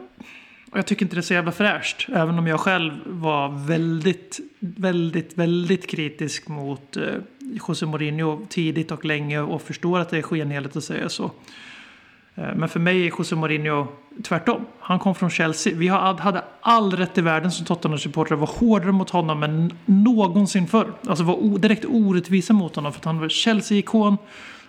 [0.71, 2.09] och jag tycker inte det är så jävla fräscht.
[2.09, 7.05] Även om jag själv var väldigt, väldigt, väldigt kritisk mot eh,
[7.69, 11.31] José Mourinho tidigt och länge och förstår att det är skenheligt att säga så.
[12.39, 13.87] Eh, men för mig är José Mourinho
[14.25, 14.67] tvärtom.
[14.81, 15.73] Han kom från Chelsea.
[15.77, 20.67] Vi hade all rätt i världen som Tottenham-supportrar att vara hårdare mot honom än någonsin
[20.67, 20.93] förr.
[21.07, 24.17] Alltså var direkt orättvisa mot honom för att han var Chelsea-ikon.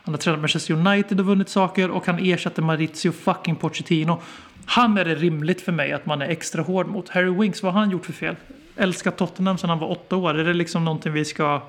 [0.03, 4.21] Han har tränat Manchester United och vunnit saker och han ersatte Maurizio fucking Pochettino.
[4.65, 7.09] Han är det rimligt för mig att man är extra hård mot.
[7.09, 8.35] Harry Winks, vad har han gjort för fel?
[8.75, 10.39] Älskat Tottenham sedan han var åtta år.
[10.39, 11.61] Är det liksom någonting vi ska...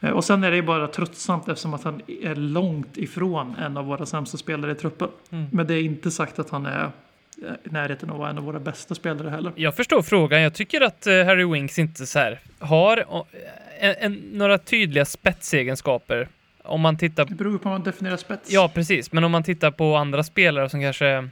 [0.00, 3.76] Eh, Och sen är det ju bara tröttsamt eftersom att han är långt ifrån en
[3.76, 5.08] av våra sämsta spelare i truppen.
[5.52, 6.90] Men det är inte sagt att han är eh,
[7.64, 9.52] i närheten av att vara en av våra bästa spelare heller.
[9.56, 10.42] Jag förstår frågan.
[10.42, 13.04] Jag tycker att eh, Harry Winks inte så här har
[13.80, 16.28] en, en, några tydliga spetsegenskaper.
[16.62, 18.50] Om man tittar Det beror på hur man definierar spets.
[18.52, 19.12] Ja, precis.
[19.12, 21.28] Men om man tittar på andra spelare som kanske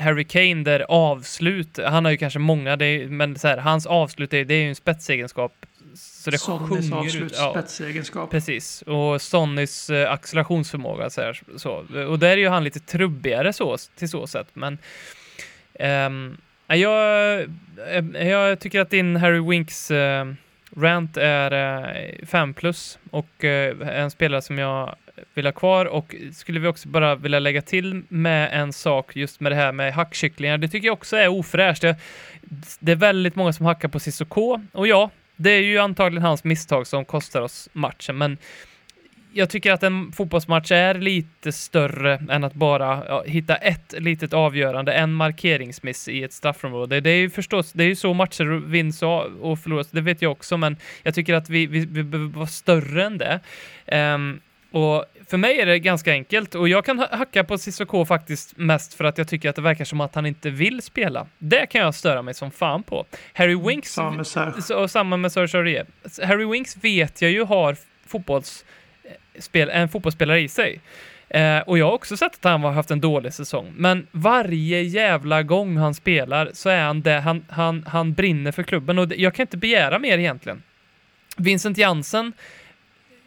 [0.00, 4.34] Harry Kane där avslut, han har ju kanske många, är, men så här, hans avslut
[4.34, 5.52] är, det är ju en spetsegenskap.
[5.98, 6.92] Så det Sonnys sjunger ut.
[6.92, 7.34] avslut,
[8.14, 8.82] Ja, precis.
[8.82, 11.84] Och Sonnys eh, accelerationsförmåga så, här, så.
[12.08, 14.78] Och där är ju han lite trubbigare så, till så sätt, men
[15.74, 16.36] ehm,
[16.66, 17.40] jag,
[17.90, 20.26] eh, jag tycker att din Harry Winks eh,
[20.76, 24.96] rant är 5 plus och eh, en spelare som jag
[25.34, 29.40] vill ha kvar och skulle vi också bara vilja lägga till med en sak just
[29.40, 30.58] med det här med hackkycklingar.
[30.58, 31.82] Det tycker jag också är ofräscht.
[31.82, 31.96] Det,
[32.78, 36.44] det är väldigt många som hackar på Cissoko och ja, det är ju antagligen hans
[36.44, 38.38] misstag som kostar oss matchen, men
[39.32, 44.32] jag tycker att en fotbollsmatch är lite större än att bara ja, hitta ett litet
[44.32, 47.00] avgörande, en markeringsmiss i ett straffområde.
[47.00, 49.02] Det är ju förstås, det är ju så matcher vinns
[49.40, 52.46] och förloras, det vet jag också, men jag tycker att vi, vi, vi behöver vara
[52.46, 53.40] större än det.
[54.14, 58.04] Um, och för mig är det ganska enkelt och jag kan ha- hacka på Cissoko
[58.04, 61.26] faktiskt mest för att jag tycker att det verkar som att han inte vill spela.
[61.38, 63.06] Det kan jag störa mig som fan på.
[63.34, 64.74] Harry Winks Samma med Serge.
[64.74, 65.86] och samma med Serge Aurier.
[66.26, 67.76] Harry Winks vet jag ju har
[68.06, 70.80] fotbollsspel, en fotbollsspelare i sig.
[71.30, 73.72] Eh, och jag har också sett att han har haft en dålig säsong.
[73.76, 78.62] Men varje jävla gång han spelar så är han det, han, han, han brinner för
[78.62, 80.62] klubben och det- jag kan inte begära mer egentligen.
[81.36, 82.32] Vincent Jansen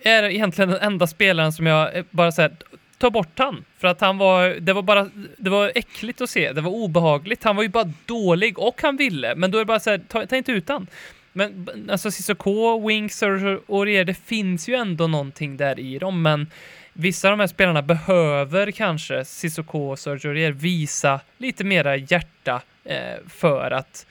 [0.04, 2.52] är egentligen den enda spelaren som jag eh, bara säger
[2.98, 3.66] ta bort han.
[3.78, 7.44] För att han var, det var bara, det var äckligt att se, det var obehagligt.
[7.44, 9.98] Han var ju bara dålig och han ville, men då är det bara så här,
[9.98, 10.88] ta, ta inte ut han.
[11.34, 13.30] Men alltså Cissoko, Winks och
[13.70, 16.48] Aurier, det finns ju ändå någonting där i dem, men
[16.94, 22.62] vissa av de här spelarna behöver kanske Cissoko och Sergio Aurier visa lite mera hjärta
[22.84, 24.06] eh, för att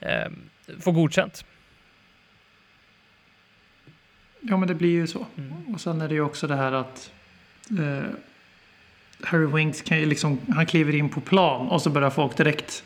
[0.00, 0.28] eh,
[0.80, 1.44] få godkänt.
[4.48, 5.26] Ja, men det blir ju så.
[5.36, 5.74] Mm.
[5.74, 7.10] Och sen är det ju också det här att
[7.70, 8.10] eh,
[9.22, 12.84] Harry Winks kan ju liksom, han kliver in på plan och så börjar folk direkt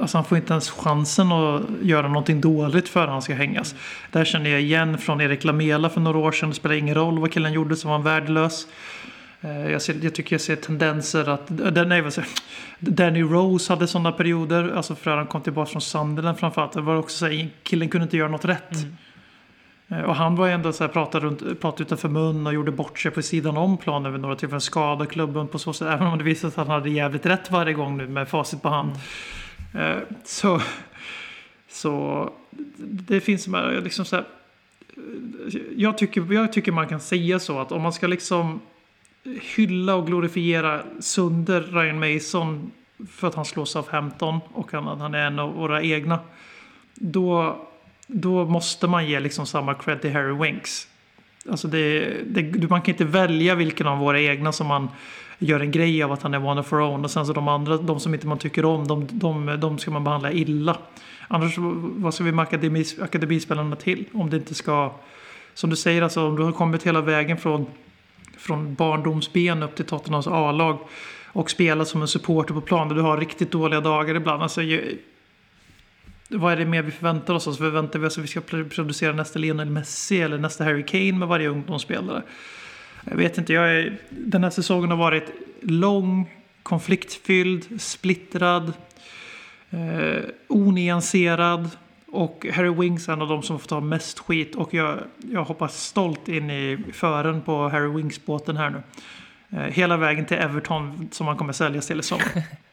[0.00, 3.74] Alltså han får inte ens chansen att göra någonting dåligt för han ska hängas.
[4.10, 6.48] Där känner jag igen från Erik Lamela för några år sedan.
[6.48, 8.66] Det spelar ingen roll vad killen gjorde så var han värdelös.
[9.40, 11.50] Eh, Jag, ser, jag tycker jag ser tendenser att...
[11.86, 12.30] Nej, vad säger?
[12.78, 14.72] Danny Rose hade sådana perioder.
[14.76, 16.72] Alltså för att han kom tillbaka från Sunderland framförallt.
[16.72, 18.72] Det var också så här, killen kunde inte göra något rätt.
[18.72, 18.82] Eh,
[19.88, 22.72] Eh, och han var ju ändå så här, pratade, runt, pratade utanför mun och gjorde
[22.72, 24.60] bort sig på sidan om planen vid några tillfällen.
[24.60, 25.88] Skadade klubben på så sätt.
[25.88, 28.62] Även om det visade sig att han hade jävligt rätt varje gång nu med facit
[28.62, 28.92] på hand.
[29.74, 30.60] Eh, Så,
[31.68, 32.30] så
[32.78, 34.24] det finns här, liksom så här,
[35.76, 38.60] jag, tycker, jag tycker man kan säga så att om man ska liksom
[39.56, 42.70] hylla och glorifiera Sunder Ryan Mason
[43.10, 46.18] för att han slås av 15 och han, att han är en av våra egna.
[46.94, 47.58] Då,
[48.06, 50.88] då måste man ge liksom samma cred till Harry Winks.
[51.50, 54.88] Alltså det, det, man kan inte välja vilken av våra egna som man
[55.38, 57.04] gör en grej av att han är one of our own.
[57.04, 59.90] Och sen så de andra, de som inte man tycker om, de, de, de ska
[59.90, 60.76] man behandla illa.
[61.28, 64.04] Annars, vad ska vi med akademi, akademispelarna till?
[64.12, 64.94] Om det inte ska,
[65.54, 67.66] som du säger, alltså om du har kommit hela vägen från,
[68.36, 70.78] från barndomsben upp till Tottenhams A-lag
[71.26, 74.42] och spelat som en supporter på plan där du har riktigt dåliga dagar ibland.
[74.42, 74.60] Alltså,
[76.38, 77.46] vad är det mer vi förväntar oss?
[77.46, 81.12] Alltså, förväntar vi oss att vi ska producera nästa Lionel Messi eller nästa Harry Kane
[81.12, 82.22] med varje ungdomsspelare?
[83.04, 86.30] Jag vet inte, jag är, den här säsongen har varit lång,
[86.62, 88.72] konfliktfylld, splittrad,
[89.70, 91.70] eh, onyanserad.
[92.06, 94.54] Och Harry Winks är en av de som får ta mest skit.
[94.54, 94.98] Och jag,
[95.30, 98.82] jag hoppas stolt in i fören på Harry Winks-båten här nu.
[99.58, 102.42] Eh, hela vägen till Everton som han kommer säljas till i sommar.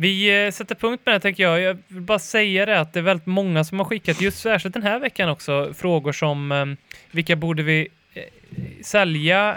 [0.00, 1.60] Vi eh, sätter punkt med det tänker jag.
[1.60, 4.74] Jag vill bara säga det att det är väldigt många som har skickat, just särskilt
[4.74, 6.76] den här veckan också, frågor som ehm,
[7.10, 8.22] vilka borde vi eh,
[8.82, 9.56] sälja?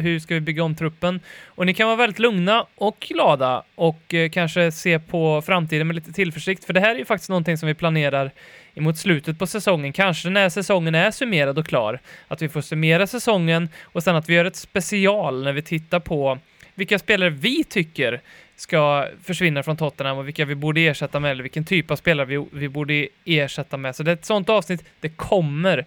[0.00, 1.20] Hur ska vi bygga om truppen?
[1.46, 5.96] Och ni kan vara väldigt lugna och glada och eh, kanske se på framtiden med
[5.96, 8.30] lite tillförsikt, för det här är ju faktiskt någonting som vi planerar
[8.74, 13.06] emot slutet på säsongen, kanske när säsongen är summerad och klar, att vi får summera
[13.06, 16.38] säsongen och sen att vi gör ett special när vi tittar på
[16.74, 18.20] vilka spelare vi tycker
[18.62, 22.26] ska försvinna från Tottenham och vilka vi borde ersätta med, eller vilken typ av spelare
[22.26, 23.96] vi, vi borde ersätta med.
[23.96, 25.86] Så det är ett sånt avsnitt, det kommer.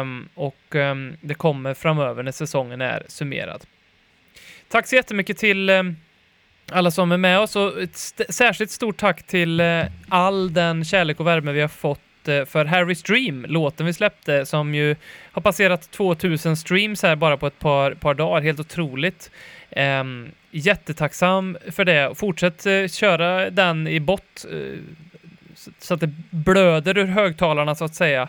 [0.00, 3.62] um, och um, det kommer framöver när säsongen är summerad.
[4.68, 5.96] Tack så jättemycket till um,
[6.70, 10.84] alla som är med oss och ett st- särskilt stort tack till uh, all den
[10.84, 14.96] kärlek och värme vi har fått Eh, för Harry's Dream, låten vi släppte, som ju
[15.32, 18.40] har passerat 2000 streams här bara på ett par, par dagar.
[18.42, 19.30] Helt otroligt.
[19.76, 22.14] Um, jättetacksam för det.
[22.18, 24.78] Fortsätt uh, köra den i bott eh, uh,
[25.54, 28.28] så- så att det blöder ur högtalarna så att säga uh,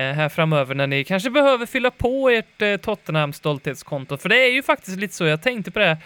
[0.00, 4.16] här framöver när ni kanske behöver fylla på ert Tottenham stolthetskonto.
[4.16, 5.96] För det är ju faktiskt lite så, jag tänkte på det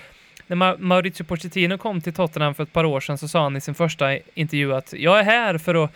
[0.46, 3.60] när Ma- Pochettino kom till Tottenham för ett par år sedan så sa han i
[3.60, 5.90] sin första intervju att jag är här för att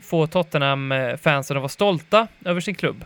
[0.00, 3.04] få Tottenham-fansen att vara stolta över sin klubb.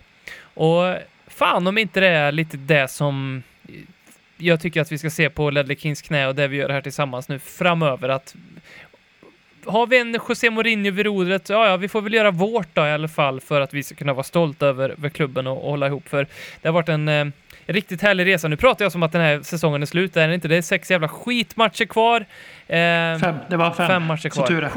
[0.55, 0.95] Och
[1.27, 3.43] fan om inte det är lite det som
[4.37, 6.81] jag tycker att vi ska se på Ledley Kings knä och det vi gör här
[6.81, 8.35] tillsammans nu framöver att
[9.67, 12.87] har vi en José Mourinho vid rodret, ja, ja, vi får väl göra vårt då
[12.87, 15.71] i alla fall för att vi ska kunna vara stolta över, över klubben och, och
[15.71, 16.09] hålla ihop.
[16.09, 16.27] För
[16.63, 17.27] det har varit en eh,
[17.67, 18.49] riktigt härlig resa.
[18.49, 20.49] Nu pratar jag som att den här säsongen är slut, det är den inte.
[20.49, 22.21] Det är sex jävla skitmatcher kvar.
[22.21, 23.87] Eh, Fem, det var fem.
[23.87, 24.47] Fem matcher Så kvar.
[24.47, 24.71] tur är.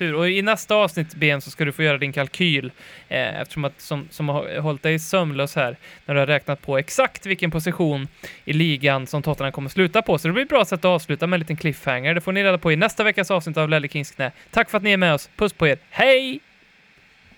[0.00, 0.14] Tur.
[0.14, 2.72] Och i nästa avsnitt, Ben, så ska du få göra din kalkyl
[3.08, 6.78] eh, eftersom att som, som har hållit dig sömnlös här när du har räknat på
[6.78, 8.08] exakt vilken position
[8.44, 10.18] i ligan som Tottenham kommer sluta på.
[10.18, 12.14] Så det blir ett bra sätt att avsluta med en liten cliffhanger.
[12.14, 14.32] Det får ni reda på i nästa veckas avsnitt av Lelle Kings knä.
[14.50, 15.30] Tack för att ni är med oss.
[15.36, 15.78] Puss på er.
[15.90, 16.40] Hej!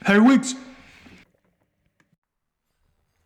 [0.01, 0.72] Harry Wicks!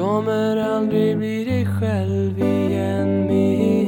[0.00, 3.79] kommer aldrig bli dig själv igen min